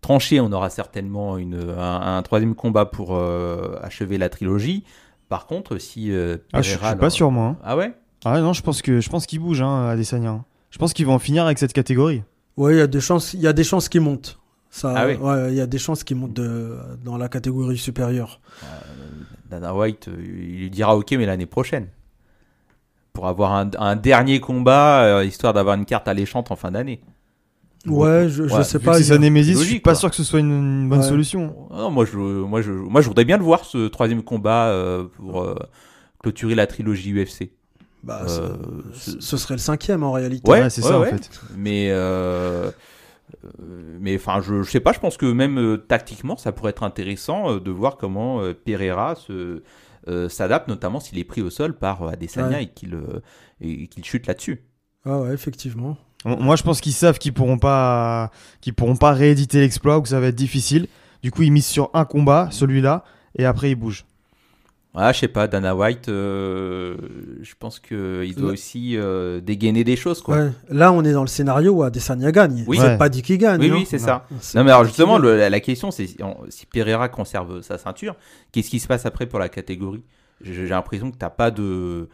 tranchée. 0.00 0.38
On 0.40 0.52
aura 0.52 0.70
certainement 0.70 1.38
une, 1.38 1.74
un, 1.76 2.16
un 2.16 2.22
troisième 2.22 2.54
combat 2.54 2.86
pour 2.86 3.16
euh, 3.16 3.76
achever 3.82 4.16
la 4.16 4.28
trilogie. 4.28 4.84
Par 5.28 5.46
contre, 5.46 5.78
si 5.78 6.12
euh, 6.12 6.36
Ah, 6.52 6.62
je, 6.62 6.70
je 6.74 6.78
suis 6.78 6.96
pas 6.96 7.10
sûr 7.10 7.30
moi. 7.32 7.46
hein. 7.46 7.56
Ah 7.64 7.76
ouais? 7.76 7.94
Ah 8.24 8.40
non, 8.40 8.52
je 8.52 8.62
pense 8.62 8.80
que 8.80 9.00
je 9.00 9.10
pense 9.10 9.26
qu'il 9.26 9.40
bouge 9.40 9.60
hein, 9.60 9.88
Adesanya. 9.88 10.44
Je 10.70 10.78
pense 10.78 10.92
qu'ils 10.92 11.06
vont 11.06 11.14
en 11.14 11.18
finir 11.18 11.44
avec 11.46 11.58
cette 11.58 11.72
catégorie. 11.72 12.22
Oui, 12.56 12.74
il 12.74 12.78
y 12.78 12.80
a 12.80 12.86
des 12.86 13.00
chances, 13.00 13.34
il 13.34 13.40
y 13.40 13.46
a 13.48 13.52
des 13.52 13.64
chances 13.64 13.88
qu'il 13.88 14.02
monte. 14.02 14.38
Ça, 14.76 14.92
Ah 14.96 15.06
oui. 15.06 15.14
ouais, 15.14 15.52
il 15.52 15.54
y 15.54 15.60
a 15.60 15.66
des 15.68 15.78
chances 15.78 16.02
qu'il 16.02 16.16
monte 16.16 16.32
de, 16.32 16.76
dans 17.04 17.16
la 17.16 17.28
catégorie 17.28 17.78
supérieure. 17.78 18.40
Dana 19.48 19.72
White, 19.72 20.08
euh, 20.08 20.16
il 20.20 20.58
lui 20.62 20.68
dira 20.70 20.96
ok, 20.96 21.12
mais 21.12 21.26
l'année 21.26 21.46
prochaine. 21.46 21.86
Pour 23.12 23.28
avoir 23.28 23.52
un, 23.52 23.70
un 23.78 23.94
dernier 23.94 24.40
combat, 24.40 25.04
euh, 25.04 25.24
histoire 25.24 25.52
d'avoir 25.52 25.76
une 25.76 25.84
carte 25.84 26.08
alléchante 26.08 26.50
en 26.50 26.56
fin 26.56 26.72
d'année. 26.72 27.00
Ouais, 27.86 28.28
je, 28.28 28.48
je 28.48 28.52
Ouais, 28.54 28.64
sais 28.64 28.80
pas. 28.80 28.96
que 28.98 29.04
c'est 29.04 29.16
némésis, 29.16 29.56
je 29.60 29.64
suis 29.64 29.78
pas 29.78 29.92
quoi. 29.92 30.00
sûr 30.00 30.10
que 30.10 30.16
ce 30.16 30.24
soit 30.24 30.40
une, 30.40 30.50
une 30.50 30.88
bonne 30.88 30.98
Ouais. 31.02 31.06
solution. 31.08 31.54
Non, 31.70 31.90
moi, 31.92 32.04
je, 32.04 32.16
moi, 32.16 32.60
je, 32.60 32.72
moi, 32.72 33.00
je 33.00 33.06
voudrais 33.06 33.24
bien 33.24 33.36
le 33.36 33.44
voir, 33.44 33.64
ce 33.64 33.86
troisième 33.86 34.24
combat, 34.24 34.70
euh, 34.70 35.04
pour 35.04 35.40
euh, 35.42 35.54
clôturer 36.20 36.56
la 36.56 36.66
trilogie 36.66 37.12
UFC. 37.12 37.52
Bah, 38.02 38.22
Euh, 38.28 38.56
ce- 38.92 39.36
serait 39.36 39.54
le 39.54 39.58
cinquième 39.58 40.02
en 40.02 40.10
réalité. 40.10 40.50
Ouais, 40.50 40.62
Ouais, 40.62 40.70
c'est 40.70 40.82
ouais, 40.82 40.88
ça 40.88 40.98
ouais. 40.98 41.06
en 41.06 41.10
fait. 41.16 41.30
Mais, 41.56 41.90
euh, 41.92 41.94
euh, 42.66 42.70
mais 44.00 44.16
enfin, 44.16 44.40
je, 44.40 44.62
je 44.62 44.70
sais 44.70 44.80
pas, 44.80 44.92
je 44.92 45.00
pense 45.00 45.16
que 45.16 45.26
même 45.26 45.58
euh, 45.58 45.76
tactiquement, 45.76 46.36
ça 46.36 46.52
pourrait 46.52 46.70
être 46.70 46.82
intéressant 46.82 47.50
euh, 47.52 47.60
de 47.60 47.70
voir 47.70 47.96
comment 47.96 48.40
euh, 48.40 48.54
Pereira 48.54 49.14
se, 49.14 49.62
euh, 50.08 50.28
s'adapte, 50.28 50.68
notamment 50.68 51.00
s'il 51.00 51.18
est 51.18 51.24
pris 51.24 51.42
au 51.42 51.50
sol 51.50 51.74
par 51.76 52.02
euh, 52.02 52.10
Adesanya 52.10 52.56
Ouais. 52.58 52.64
et 52.64 52.66
qu'il 52.68 52.94
euh, 52.94 53.20
et 53.60 53.86
qu'il 53.88 54.04
chute 54.04 54.26
là-dessus. 54.26 54.62
Ah 55.04 55.20
ouais, 55.20 55.32
effectivement. 55.32 55.96
Moi, 56.26 56.56
je 56.56 56.62
pense 56.62 56.80
qu'ils 56.80 56.92
savent 56.94 57.18
qu'ils 57.18 57.34
pourront 57.34 57.58
pas, 57.58 58.30
qu'ils 58.62 58.72
pourront 58.74 58.96
pas 58.96 59.12
rééditer 59.12 59.60
l'exploit 59.60 59.98
ou 59.98 60.02
que 60.02 60.08
ça 60.08 60.20
va 60.20 60.28
être 60.28 60.34
difficile. 60.34 60.86
Du 61.22 61.30
coup, 61.30 61.42
ils 61.42 61.50
misent 61.52 61.66
sur 61.66 61.90
un 61.92 62.06
combat, 62.06 62.48
celui-là, 62.50 63.04
et 63.36 63.44
après 63.44 63.70
ils 63.70 63.74
bougent. 63.74 64.04
Ah, 64.96 65.12
je 65.12 65.18
sais 65.18 65.28
pas, 65.28 65.48
Dana 65.48 65.74
White, 65.74 66.08
euh, 66.08 66.96
je 67.42 67.52
pense 67.58 67.80
qu'il 67.80 68.34
doit 68.36 68.52
aussi 68.52 68.96
euh, 68.96 69.40
dégainer 69.40 69.82
des 69.82 69.96
choses, 69.96 70.22
quoi. 70.22 70.36
Ouais. 70.36 70.50
Là, 70.68 70.92
on 70.92 71.02
est 71.02 71.12
dans 71.12 71.22
le 71.22 71.26
scénario 71.28 71.72
où 71.72 71.82
Adesanya 71.82 72.30
gagne. 72.30 72.64
Oui. 72.68 72.76
c'est 72.78 72.84
Ouais. 72.84 72.96
pas 72.98 73.08
dit 73.08 73.22
qu'il 73.22 73.38
gagne. 73.38 73.60
Oui, 73.60 73.70
hein. 73.70 73.74
oui, 73.78 73.86
c'est 73.88 73.98
ça. 73.98 74.26
Non, 74.54 74.62
mais 74.62 74.70
alors 74.70 74.84
justement, 74.84 75.18
le- 75.18 75.36
la, 75.36 75.50
la 75.50 75.60
question, 75.60 75.90
c'est 75.90 76.06
si, 76.06 76.66
Pereira 76.66 77.08
conserve 77.08 77.60
sa 77.62 77.76
ceinture, 77.76 78.14
qu'est-ce 78.52 78.70
qui 78.70 78.78
se 78.78 78.86
passe 78.86 79.04
après 79.04 79.26
pour 79.26 79.40
la 79.40 79.48
catégorie? 79.48 80.04
J'ai 80.40 80.66
l'impression 80.68 81.10
que 81.10 81.16
t'as 81.16 81.30
pas 81.30 81.50
de, 81.50 82.08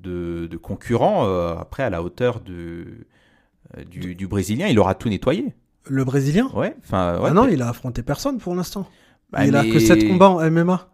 de, 0.00 0.46
de 0.46 0.56
concurrent 0.56 1.26
euh, 1.26 1.56
après 1.58 1.82
à 1.82 1.90
la 1.90 2.02
hauteur 2.04 2.40
de, 2.40 2.84
du, 3.90 4.14
du 4.14 4.26
Brésilien. 4.28 4.68
Il 4.68 4.78
aura 4.78 4.94
tout 4.94 5.08
nettoyé. 5.08 5.54
Le 5.88 6.04
Brésilien? 6.04 6.48
Ouais, 6.54 6.76
enfin, 6.84 7.18
ouais, 7.18 7.28
Ah 7.30 7.34
non, 7.34 7.48
il 7.48 7.60
a 7.62 7.68
affronté 7.68 8.02
personne 8.04 8.38
pour 8.38 8.54
l'instant. 8.54 8.86
bah, 9.32 9.44
il 9.44 9.56
a 9.56 9.64
mais- 9.64 9.70
que 9.70 9.80
7 9.80 10.06
combats 10.06 10.28
en 10.30 10.40
MMA. 10.50 10.88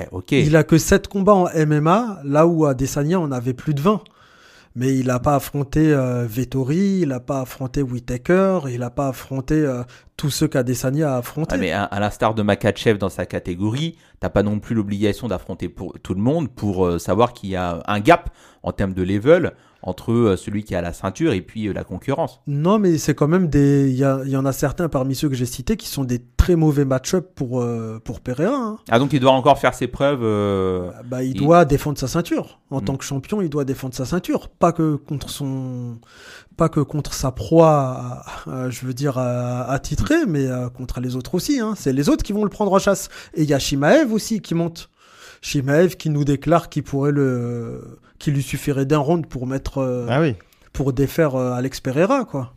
Ouais, 0.00 0.08
ok. 0.12 0.32
Il 0.32 0.56
a 0.56 0.64
que 0.64 0.78
7 0.78 1.08
combats 1.08 1.34
en 1.34 1.46
MMA, 1.66 2.20
là 2.24 2.46
où 2.46 2.66
à 2.66 2.74
Desania 2.74 3.20
on 3.20 3.30
avait 3.30 3.54
plus 3.54 3.74
de 3.74 3.80
20. 3.80 4.02
Mais 4.76 4.96
il 4.96 5.08
n'a 5.08 5.18
pas 5.18 5.34
affronté 5.34 5.92
euh, 5.92 6.26
Vettori, 6.28 7.00
il 7.00 7.08
n'a 7.08 7.18
pas 7.18 7.40
affronté 7.40 7.82
Whitaker, 7.82 8.60
il 8.68 8.78
n'a 8.80 8.90
pas 8.90 9.08
affronté 9.08 9.54
euh, 9.54 9.82
tous 10.16 10.30
ceux 10.30 10.46
qu'Adesanya 10.46 11.14
a 11.14 11.18
affronté. 11.18 11.56
Ah, 11.56 11.58
mais 11.58 11.72
à, 11.72 11.82
à 11.82 11.98
l'instar 11.98 12.34
de 12.34 12.42
Makachev 12.42 12.96
dans 12.96 13.08
sa 13.08 13.26
catégorie, 13.26 13.96
t'as 14.20 14.28
pas 14.28 14.44
non 14.44 14.60
plus 14.60 14.76
l'obligation 14.76 15.26
d'affronter 15.26 15.68
pour 15.68 15.98
tout 16.00 16.14
le 16.14 16.20
monde 16.20 16.48
pour 16.48 16.86
euh, 16.86 17.00
savoir 17.00 17.32
qu'il 17.32 17.50
y 17.50 17.56
a 17.56 17.82
un 17.86 17.98
gap 17.98 18.30
en 18.62 18.70
termes 18.70 18.94
de 18.94 19.02
level 19.02 19.54
entre 19.82 20.12
euh, 20.12 20.36
celui 20.36 20.62
qui 20.64 20.74
a 20.74 20.80
la 20.82 20.92
ceinture 20.92 21.32
et 21.32 21.40
puis 21.40 21.66
euh, 21.66 21.72
la 21.72 21.84
concurrence. 21.84 22.40
Non, 22.46 22.78
mais 22.78 22.98
c'est 22.98 23.14
quand 23.14 23.28
même 23.28 23.48
des. 23.48 23.90
Il 23.90 23.96
y, 24.30 24.36
en 24.36 24.44
a 24.44 24.52
certains 24.52 24.88
parmi 24.88 25.14
ceux 25.14 25.28
que 25.28 25.34
j'ai 25.34 25.46
cités 25.46 25.76
qui 25.76 25.88
sont 25.88 26.04
des 26.04 26.20
très 26.36 26.56
mauvais 26.56 26.84
match-up 26.84 27.30
pour, 27.34 27.60
euh, 27.62 28.00
pour 28.04 28.20
Pereira. 28.20 28.54
hein. 28.54 28.78
Ah 28.90 28.98
donc 28.98 29.12
il 29.12 29.20
doit 29.20 29.32
encore 29.32 29.58
faire 29.58 29.74
ses 29.74 29.86
preuves. 29.86 30.20
euh, 30.22 30.90
Bah, 31.06 31.22
il 31.22 31.34
doit 31.34 31.64
défendre 31.64 31.98
sa 31.98 32.08
ceinture. 32.08 32.60
En 32.70 32.80
Mm. 32.80 32.84
tant 32.84 32.96
que 32.96 33.04
champion, 33.04 33.40
il 33.40 33.48
doit 33.48 33.64
défendre 33.64 33.94
sa 33.94 34.04
ceinture. 34.04 34.48
Pas 34.48 34.72
que 34.72 34.96
contre 34.96 35.30
son. 35.30 35.98
Pas 36.56 36.68
que 36.68 36.80
contre 36.80 37.14
sa 37.14 37.32
proie, 37.32 38.22
euh, 38.48 38.70
je 38.70 38.84
veux 38.84 38.92
dire, 38.94 39.16
euh, 39.18 39.62
attitrée, 39.66 40.26
mais 40.26 40.46
contre 40.76 41.00
les 41.00 41.16
autres 41.16 41.34
aussi. 41.34 41.58
hein. 41.60 41.72
C'est 41.76 41.92
les 41.92 42.08
autres 42.10 42.22
qui 42.22 42.32
vont 42.34 42.44
le 42.44 42.50
prendre 42.50 42.72
en 42.72 42.78
chasse. 42.78 43.08
Et 43.34 43.42
il 43.44 43.48
y 43.48 43.54
a 43.54 43.58
Shimaev 43.58 44.12
aussi 44.12 44.40
qui 44.42 44.54
monte. 44.54 44.90
Shimaev 45.40 45.96
qui 45.96 46.10
nous 46.10 46.24
déclare 46.24 46.68
qu'il 46.68 46.82
pourrait 46.82 47.12
le. 47.12 47.98
qu'il 48.18 48.34
lui 48.34 48.42
suffirait 48.42 48.86
d'un 48.86 48.98
round 48.98 49.26
pour 49.26 49.46
mettre. 49.46 49.78
euh, 49.78 50.06
Ah 50.08 50.20
oui. 50.20 50.34
pour 50.72 50.92
défaire 50.92 51.34
euh, 51.36 51.52
Alex 51.52 51.80
Pereira, 51.80 52.24
quoi. 52.24 52.52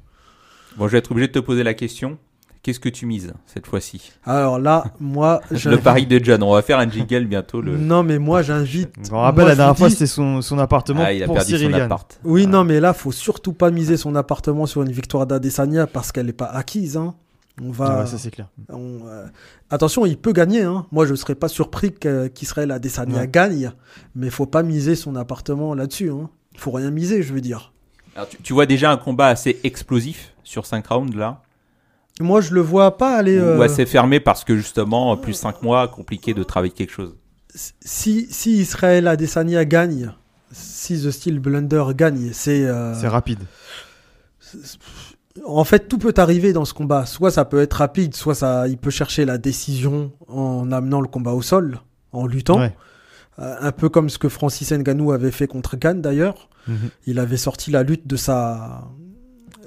Bon, 0.77 0.87
je 0.87 0.93
vais 0.93 0.97
être 0.99 1.11
obligé 1.11 1.27
de 1.27 1.33
te 1.33 1.39
poser 1.39 1.63
la 1.63 1.73
question. 1.73 2.17
Qu'est-ce 2.63 2.79
que 2.79 2.87
tu 2.87 3.05
mises 3.05 3.33
cette 3.45 3.67
fois-ci? 3.67 4.13
Alors 4.23 4.57
là, 4.57 4.85
moi. 5.01 5.41
Le 5.65 5.77
pari 5.77 6.05
de 6.07 6.23
John. 6.23 6.41
On 6.43 6.53
va 6.53 6.61
faire 6.61 6.79
un 6.79 6.89
jingle 6.89 7.25
bientôt. 7.25 7.59
Le... 7.59 7.77
Non, 7.77 8.03
mais 8.03 8.19
moi, 8.19 8.41
j'invite. 8.41 8.89
On 9.11 9.19
rappelle, 9.19 9.41
moi, 9.41 9.49
la 9.49 9.55
dernière 9.55 9.77
fois, 9.77 9.89
dis- 9.89 9.95
c'était 9.95 10.05
son, 10.07 10.41
son 10.41 10.57
appartement 10.59 11.03
Ah, 11.05 11.11
il 11.11 11.21
a 11.21 11.25
pour 11.25 11.35
perdu 11.35 11.49
Cyril 11.51 11.71
son 11.71 11.77
Gann. 11.77 11.81
appart. 11.87 12.19
Oui, 12.23 12.43
Ah. 12.47 12.49
non, 12.51 12.63
mais 12.63 12.79
là, 12.79 12.93
faut 12.93 13.11
surtout 13.11 13.51
pas 13.51 13.69
miser 13.69 13.97
son 13.97 14.15
appartement 14.15 14.65
sur 14.65 14.81
une 14.81 14.91
victoire 14.93 15.27
d'Adesanya 15.27 15.87
parce 15.87 16.13
qu'elle 16.13 16.27
n'est 16.27 16.31
pas 16.33 16.45
acquise. 16.45 16.95
Hein. 16.95 17.15
On 17.61 17.71
va. 17.71 17.85
Ah 17.85 17.99
ouais, 18.01 18.07
ça 18.07 18.17
c'est 18.17 18.31
clair. 18.31 18.47
on, 18.69 18.99
euh, 19.07 19.25
Attention, 19.69 20.05
il 20.05 20.17
peut 20.17 20.33
gagner. 20.33 20.63
Hein. 20.63 20.87
Moi, 20.91 21.05
je 21.05 21.13
serais 21.15 21.35
pas 21.35 21.47
surpris 21.47 21.93
qu'Israël 21.93 22.71
Adesanya 22.71 23.19
Ouais. 23.21 23.27
gagne, 23.27 23.71
mais 24.15 24.29
faut 24.31 24.47
pas 24.47 24.63
miser 24.63 24.95
son 24.95 25.15
appartement 25.15 25.73
là-dessus. 25.75 26.09
Hein. 26.09 26.29
Il 26.53 26.59
faut 26.59 26.71
rien 26.71 26.89
miser, 26.91 27.21
je 27.21 27.33
veux 27.33 27.41
dire. 27.41 27.71
Alors, 28.15 28.27
tu, 28.29 28.37
tu 28.37 28.53
vois 28.53 28.65
déjà 28.65 28.91
un 28.91 28.97
combat 28.97 29.27
assez 29.27 29.59
explosif 29.63 30.33
sur 30.43 30.65
5 30.65 30.85
rounds 30.87 31.15
là? 31.15 31.41
Moi, 32.19 32.41
je 32.41 32.53
le 32.53 32.61
vois 32.61 32.97
pas 32.97 33.15
aller. 33.17 33.39
Ou 33.39 33.43
euh, 33.43 33.61
assez 33.61 33.85
fermé 33.85 34.19
parce 34.19 34.43
que 34.43 34.55
justement, 34.55 35.15
plus 35.17 35.33
5 35.33 35.61
mois, 35.63 35.87
compliqué 35.87 36.33
de 36.33 36.43
travailler 36.43 36.73
quelque 36.73 36.91
chose? 36.93 37.15
Si, 37.55 38.27
si 38.31 38.57
Israël 38.57 39.07
Adesanya 39.07 39.63
gagne, 39.65 40.11
si 40.51 40.99
The 41.01 41.11
Steel 41.11 41.39
Blunder 41.39 41.83
gagne, 41.95 42.31
c'est. 42.33 42.65
euh, 42.65 42.93
C'est 42.99 43.07
rapide. 43.07 43.39
En 45.45 45.63
fait, 45.63 45.87
tout 45.87 45.97
peut 45.97 46.13
arriver 46.17 46.53
dans 46.53 46.65
ce 46.65 46.73
combat. 46.73 47.05
Soit 47.05 47.31
ça 47.31 47.45
peut 47.45 47.61
être 47.61 47.73
rapide, 47.73 48.15
soit 48.15 48.35
ça, 48.35 48.67
il 48.67 48.77
peut 48.77 48.91
chercher 48.91 49.25
la 49.25 49.37
décision 49.37 50.11
en 50.27 50.71
amenant 50.71 51.01
le 51.01 51.07
combat 51.07 51.33
au 51.33 51.41
sol, 51.41 51.79
en 52.11 52.27
luttant. 52.27 52.59
Ouais. 52.59 52.75
Euh, 53.39 53.55
un 53.59 53.71
peu 53.71 53.89
comme 53.89 54.09
ce 54.09 54.19
que 54.19 54.29
Francis 54.29 54.71
Ngannou 54.71 55.11
avait 55.11 55.31
fait 55.31 55.47
contre 55.47 55.75
Gann 55.75 56.01
d'ailleurs. 56.01 56.49
Mhm. 56.67 56.89
Il 57.07 57.17
avait 57.19 57.37
sorti 57.37 57.71
la 57.71 57.81
lutte 57.81 58.05
de 58.05 58.15
sa, 58.15 58.87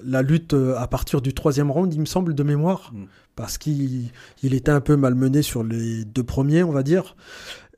la 0.05 0.23
lutte 0.23 0.55
euh, 0.55 0.77
à 0.79 0.87
partir 0.87 1.21
du 1.21 1.35
troisième 1.35 1.73
round, 1.73 1.93
il 1.93 1.99
me 2.01 2.07
semble, 2.07 2.35
de 2.35 2.43
mémoire, 2.45 2.93
Mm. 2.95 3.05
parce 3.35 3.59
qu'il 3.59 4.11
il 4.45 4.55
était 4.55 4.71
un 4.71 4.81
peu 4.81 4.95
malmené 4.97 5.43
sur 5.43 5.65
les 5.65 6.05
deux 6.05 6.23
premiers, 6.23 6.63
on 6.63 6.71
va 6.71 6.85
dire. 6.85 7.17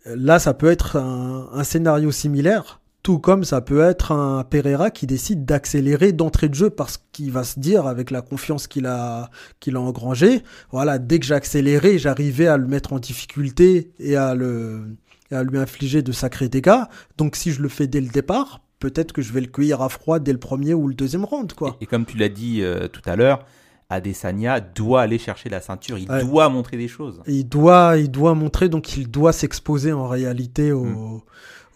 Euh, 0.06 0.14
Là, 0.18 0.38
ça 0.38 0.52
peut 0.52 0.70
être 0.70 0.96
un, 0.96 1.48
un 1.54 1.64
scénario 1.64 2.10
similaire. 2.12 2.80
Tout 3.08 3.18
comme 3.18 3.42
ça 3.42 3.62
peut 3.62 3.80
être 3.80 4.12
un 4.12 4.44
Pereira 4.44 4.90
qui 4.90 5.06
décide 5.06 5.46
d'accélérer 5.46 6.12
d'entrée 6.12 6.50
de 6.50 6.54
jeu 6.54 6.68
parce 6.68 7.02
qu'il 7.10 7.32
va 7.32 7.42
se 7.42 7.58
dire, 7.58 7.86
avec 7.86 8.10
la 8.10 8.20
confiance 8.20 8.66
qu'il 8.66 8.84
a, 8.84 9.30
qu'il 9.60 9.76
a 9.76 9.80
engrangée, 9.80 10.42
voilà, 10.72 10.98
dès 10.98 11.18
que 11.18 11.24
j'accélérais, 11.24 11.96
j'arrivais 11.96 12.48
à 12.48 12.58
le 12.58 12.66
mettre 12.66 12.92
en 12.92 12.98
difficulté 12.98 13.92
et 13.98 14.14
à, 14.16 14.34
le, 14.34 14.94
et 15.30 15.36
à 15.36 15.42
lui 15.42 15.56
infliger 15.56 16.02
de 16.02 16.12
sacrés 16.12 16.50
dégâts. 16.50 16.82
Donc 17.16 17.34
si 17.36 17.50
je 17.52 17.62
le 17.62 17.70
fais 17.70 17.86
dès 17.86 18.02
le 18.02 18.08
départ, 18.08 18.60
peut-être 18.78 19.12
que 19.14 19.22
je 19.22 19.32
vais 19.32 19.40
le 19.40 19.46
cueillir 19.46 19.80
à 19.80 19.88
froid 19.88 20.18
dès 20.18 20.32
le 20.34 20.38
premier 20.38 20.74
ou 20.74 20.86
le 20.86 20.92
deuxième 20.94 21.24
round, 21.24 21.50
quoi. 21.54 21.78
Et, 21.80 21.84
et 21.84 21.86
comme 21.86 22.04
tu 22.04 22.18
l'as 22.18 22.28
dit 22.28 22.60
euh, 22.60 22.88
tout 22.88 23.00
à 23.06 23.16
l'heure, 23.16 23.46
Adesanya 23.88 24.60
doit 24.60 25.00
aller 25.00 25.16
chercher 25.16 25.48
la 25.48 25.62
ceinture. 25.62 25.96
Il 25.96 26.10
Ouais. 26.12 26.22
doit 26.24 26.50
montrer 26.50 26.76
des 26.76 26.88
choses. 26.88 27.22
Il 27.26 27.48
doit, 27.48 27.96
il 27.96 28.10
doit 28.10 28.34
montrer, 28.34 28.68
donc 28.68 28.98
il 28.98 29.10
doit 29.10 29.32
s'exposer 29.32 29.92
en 29.94 30.06
réalité 30.08 30.72
aux, 30.72 30.84
Mm. 30.84 31.20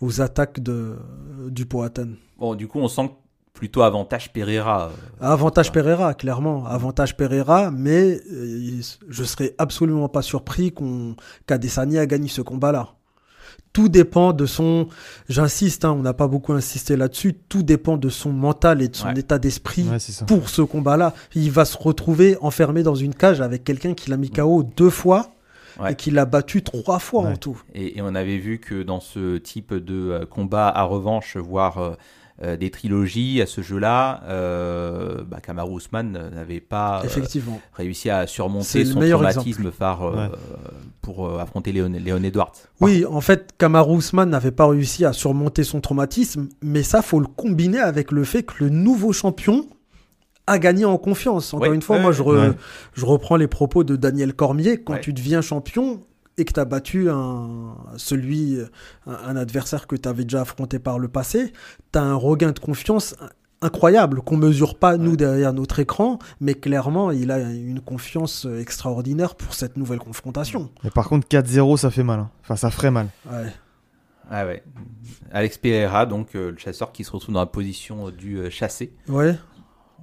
Aux 0.02 0.20
attaques 0.20 0.60
de, 0.60 0.96
du 1.48 1.64
Powhatan. 1.64 2.08
Bon, 2.38 2.54
du 2.54 2.68
coup, 2.68 2.80
on 2.80 2.88
sent 2.88 3.10
plutôt 3.54 3.82
avantage 3.82 4.32
Pereira. 4.32 4.90
euh, 4.90 5.24
Avantage. 5.24 5.70
Pereira, 5.72 6.14
clairement. 6.14 6.66
Avantage 6.66 7.16
Pereira, 7.16 7.70
mais 7.70 8.20
euh, 8.32 8.80
je 9.08 9.24
serais 9.24 9.54
absolument 9.58 10.08
pas 10.08 10.22
surpris 10.22 10.72
qu'on 10.72 11.14
qu'Adesanya 11.46 12.04
gagne 12.06 12.26
ce 12.28 12.42
combat-là. 12.42 12.88
Tout 13.72 13.88
dépend 13.88 14.32
de 14.32 14.44
son. 14.44 14.88
J'insiste, 15.28 15.84
hein, 15.84 15.92
on 15.92 16.02
n'a 16.02 16.12
pas 16.14 16.26
beaucoup 16.28 16.52
insisté 16.52 16.96
là-dessus. 16.96 17.34
Tout 17.48 17.62
dépend 17.62 17.96
de 17.96 18.08
son 18.08 18.30
mental 18.32 18.82
et 18.82 18.88
de 18.88 18.96
son 18.96 19.08
Ouais. 19.08 19.18
état 19.20 19.38
d'esprit 19.38 19.88
Ouais, 19.88 19.98
pour 20.26 20.48
ce 20.48 20.60
combat-là. 20.62 21.14
Il 21.34 21.50
va 21.50 21.64
se 21.64 21.78
retrouver 21.78 22.36
enfermé 22.42 22.82
dans 22.82 22.94
une 22.94 23.14
cage 23.14 23.40
avec 23.40 23.64
quelqu'un 23.64 23.94
qui 23.94 24.10
l'a 24.10 24.16
mis 24.18 24.30
KO 24.30 24.62
deux 24.76 24.90
fois 24.90 25.30
Ouais. 25.82 25.92
et 25.92 25.96
qui 25.96 26.10
l'a 26.10 26.24
battu 26.24 26.62
trois 26.62 26.98
fois 26.98 27.22
en 27.24 27.36
tout. 27.36 27.60
Et, 27.74 27.98
et 27.98 28.02
on 28.02 28.14
avait 28.14 28.38
vu 28.38 28.58
que 28.58 28.82
dans 28.82 29.00
ce 29.00 29.36
type 29.38 29.74
de 29.74 29.94
euh, 30.10 30.24
combat 30.26 30.68
à 30.68 30.82
revanche, 30.84 31.36
voire 31.36 31.78
euh, 31.78 31.92
euh, 32.42 32.56
des 32.56 32.70
trilogies 32.70 33.42
à 33.42 33.46
ce 33.46 33.60
jeu-là, 33.60 34.22
euh, 34.26 35.22
bah, 35.26 35.38
Kamaru 35.40 35.76
Usman 35.76 36.30
n'avait 36.34 36.60
pas 36.60 37.00
euh, 37.00 37.04
Effectivement. 37.04 37.60
réussi 37.74 38.10
à 38.10 38.26
surmonter 38.26 38.84
son 38.84 39.00
traumatisme 39.00 39.70
phare 39.70 40.02
euh, 40.02 40.12
Ouais. 40.28 40.28
pour 41.02 41.26
euh, 41.26 41.38
affronter 41.38 41.72
Léon, 41.72 41.90
Léon 41.92 42.22
Edwards. 42.22 42.52
Oui, 42.80 43.04
en 43.04 43.20
fait, 43.20 43.52
Kamaru 43.58 43.98
Usman 43.98 44.28
n'avait 44.30 44.50
pas 44.50 44.66
réussi 44.66 45.04
à 45.04 45.12
surmonter 45.12 45.62
son 45.64 45.80
traumatisme, 45.80 46.48
mais 46.62 46.82
ça, 46.82 47.02
faut 47.02 47.20
le 47.20 47.26
combiner 47.26 47.78
avec 47.80 48.10
le 48.12 48.24
fait 48.24 48.42
que 48.42 48.54
le 48.64 48.70
nouveau 48.70 49.12
champion 49.12 49.66
a 50.46 50.58
gagné 50.58 50.84
en 50.84 50.98
confiance. 50.98 51.54
Encore 51.54 51.68
Ouais, 51.68 51.74
une 51.74 51.82
fois, 51.82 51.96
ouais, 51.96 52.02
moi, 52.02 52.12
je, 52.12 52.22
re- 52.22 52.48
ouais. 52.48 52.54
je 52.94 53.04
reprends 53.06 53.36
les 53.36 53.46
propos 53.48 53.84
de 53.84 53.96
Daniel 53.96 54.34
Cormier. 54.34 54.82
Quand 54.82 54.94
Ouais. 54.94 55.00
tu 55.00 55.12
deviens 55.12 55.40
champion 55.40 56.00
et 56.38 56.44
que 56.44 56.52
tu 56.52 56.60
as 56.60 56.64
battu 56.64 57.10
un, 57.10 57.76
celui, 57.96 58.58
un, 59.06 59.12
un 59.12 59.36
adversaire 59.36 59.86
que 59.86 59.96
tu 59.96 60.08
avais 60.08 60.24
déjà 60.24 60.40
affronté 60.42 60.78
par 60.78 60.98
le 60.98 61.08
passé, 61.08 61.52
tu 61.92 61.98
as 61.98 62.02
un 62.02 62.14
regain 62.14 62.52
de 62.52 62.58
confiance 62.58 63.14
incroyable 63.60 64.22
qu'on 64.22 64.36
mesure 64.36 64.76
pas 64.76 64.96
nous 64.96 65.14
derrière 65.14 65.52
notre 65.52 65.78
écran, 65.78 66.18
mais 66.40 66.54
clairement 66.54 67.12
il 67.12 67.30
a 67.30 67.38
une 67.38 67.80
confiance 67.80 68.44
extraordinaire 68.58 69.36
pour 69.36 69.54
cette 69.54 69.76
nouvelle 69.76 70.00
confrontation. 70.00 70.70
Mais 70.82 70.90
par 70.90 71.08
contre, 71.08 71.28
4-0, 71.28 71.76
ça 71.76 71.90
fait 71.92 72.02
mal. 72.02 72.18
hein. 72.20 72.30
Enfin, 72.42 72.56
ça 72.56 72.70
ferait 72.70 72.90
mal. 72.90 73.06
Ouais. 73.30 73.52
Ah 74.30 74.46
ouais. 74.46 74.64
Alex 75.32 75.58
Pereira, 75.58 76.06
donc 76.06 76.34
euh, 76.34 76.50
le 76.52 76.56
chasseur 76.58 76.90
qui 76.92 77.04
se 77.04 77.12
retrouve 77.12 77.34
dans 77.34 77.40
la 77.40 77.46
position 77.46 78.08
euh, 78.08 78.10
du 78.10 78.38
euh, 78.38 78.50
chassé. 78.50 78.94
Ouais. 79.08 79.36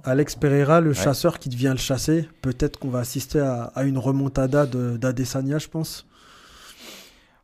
Alex 0.04 0.34
Pereira, 0.36 0.80
le 0.80 0.90
Ouais. 0.90 0.94
chasseur 0.94 1.38
qui 1.38 1.48
devient 1.48 1.70
le 1.72 1.78
chassé. 1.78 2.28
Peut-être 2.42 2.78
qu'on 2.78 2.88
va 2.90 3.00
assister 3.00 3.40
à, 3.40 3.64
à 3.74 3.84
une 3.84 3.98
remontada 3.98 4.66
de- 4.66 4.96
d'Adesanya, 4.96 5.58
je 5.58 5.68
pense. 5.68 6.06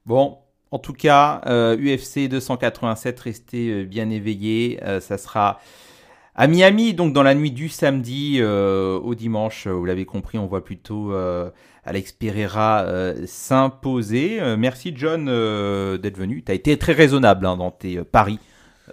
Bon, 0.06 0.38
en 0.70 0.78
tout 0.78 0.92
cas, 0.92 1.40
euh, 1.46 1.76
UFC 1.76 2.28
287, 2.28 3.18
restez 3.20 3.68
euh, 3.70 3.84
bien 3.84 4.08
éveillés. 4.10 4.78
Euh, 4.84 5.00
ça 5.00 5.18
sera 5.18 5.60
à 6.34 6.46
Miami, 6.46 6.94
donc 6.94 7.12
dans 7.12 7.22
la 7.22 7.34
nuit 7.34 7.50
du 7.50 7.68
samedi 7.68 8.38
euh, 8.40 8.98
au 8.98 9.14
dimanche. 9.14 9.66
Vous 9.66 9.84
l'avez 9.84 10.04
compris, 10.04 10.38
on 10.38 10.46
voit 10.46 10.64
plutôt 10.64 11.12
euh, 11.12 11.50
Alex 11.84 12.12
Pereira 12.12 12.82
euh, 12.82 13.24
s'imposer. 13.26 14.40
Euh, 14.40 14.56
merci 14.56 14.92
John 14.94 15.26
euh, 15.28 15.98
d'être 15.98 16.18
venu. 16.18 16.42
Tu 16.44 16.52
as 16.52 16.54
été 16.54 16.76
très 16.76 16.92
raisonnable 16.92 17.46
hein, 17.46 17.56
dans 17.56 17.70
tes 17.70 17.98
euh, 17.98 18.04
paris 18.04 18.38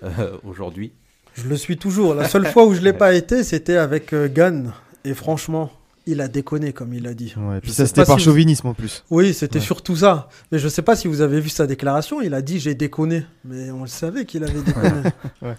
euh, 0.04 0.38
aujourd'hui. 0.43 0.93
Je 1.36 1.48
le 1.48 1.58
suis 1.58 1.78
toujours. 1.78 2.13
La 2.13 2.28
seule 2.28 2.46
fois 2.46 2.65
où 2.65 2.74
je 2.74 2.82
l'ai 2.82 2.93
pas 2.93 3.13
été, 3.13 3.43
c'était 3.43 3.78
avec 3.78 4.13
euh, 4.13 4.28
Gann. 4.28 4.72
Et 5.04 5.13
franchement, 5.13 5.72
il 6.06 6.20
a 6.22 6.28
déconné, 6.28 6.74
comme 6.74 6.94
il 6.94 7.08
a 7.08 7.13
dit. 7.13 7.34
Ouais, 7.38 7.60
puis 7.62 7.70
Je 7.72 7.76
ça, 7.76 7.86
c'était 7.86 8.06
par 8.06 8.20
si 8.20 8.26
vous- 8.26 8.32
chauvinisme 8.32 8.68
en 8.68 8.74
plus. 8.74 9.04
Oui, 9.10 9.34
c'était 9.34 9.60
Ouais. 9.60 9.66
surtout 9.66 9.96
ça. 9.96 10.28
Mais 10.52 10.60
je 10.60 10.68
sais 10.68 10.82
pas 10.82 10.96
si 10.96 11.08
vous 11.08 11.22
avez 11.22 11.39
vu 11.39 11.50
sa 11.50 11.66
déclaration. 11.68 12.22
Il 12.22 12.34
a 12.34 12.42
dit 12.42 12.60
j'ai 12.60 12.76
déconné. 12.76 13.26
Mais 13.46 13.72
on 13.72 13.82
le 13.82 13.88
savait 13.88 14.26
qu'il 14.26 14.44
avait 14.44 14.62
déconné. 14.62 14.89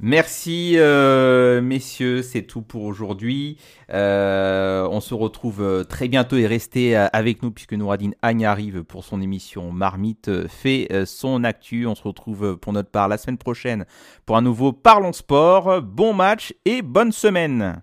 Merci 0.00 0.74
euh, 0.76 1.60
messieurs, 1.60 2.22
c'est 2.22 2.42
tout 2.42 2.62
pour 2.62 2.84
aujourd'hui. 2.84 3.56
Euh, 3.92 4.86
on 4.90 5.00
se 5.00 5.14
retrouve 5.14 5.60
euh, 5.62 5.82
très 5.84 6.06
bientôt 6.08 6.36
et 6.36 6.46
restez 6.46 6.94
avec 6.94 7.42
nous 7.42 7.50
puisque 7.50 7.72
Nouradine 7.72 8.14
Agne 8.22 8.44
arrive 8.46 8.84
pour 8.84 9.04
son 9.04 9.20
émission 9.20 9.72
Marmite 9.72 10.46
fait 10.46 10.88
son 11.06 11.42
actu. 11.44 11.86
On 11.86 11.94
se 11.96 12.02
retrouve 12.02 12.56
pour 12.56 12.72
notre 12.72 12.90
part 12.90 13.08
la 13.08 13.18
semaine 13.18 13.38
prochaine 13.38 13.84
pour 14.26 14.36
un 14.36 14.42
nouveau 14.42 14.72
Parlons 14.72 15.12
Sport. 15.12 15.82
Bon 15.82 16.12
match 16.14 16.54
et 16.64 16.82
bonne 16.82 17.10
semaine. 17.12 17.82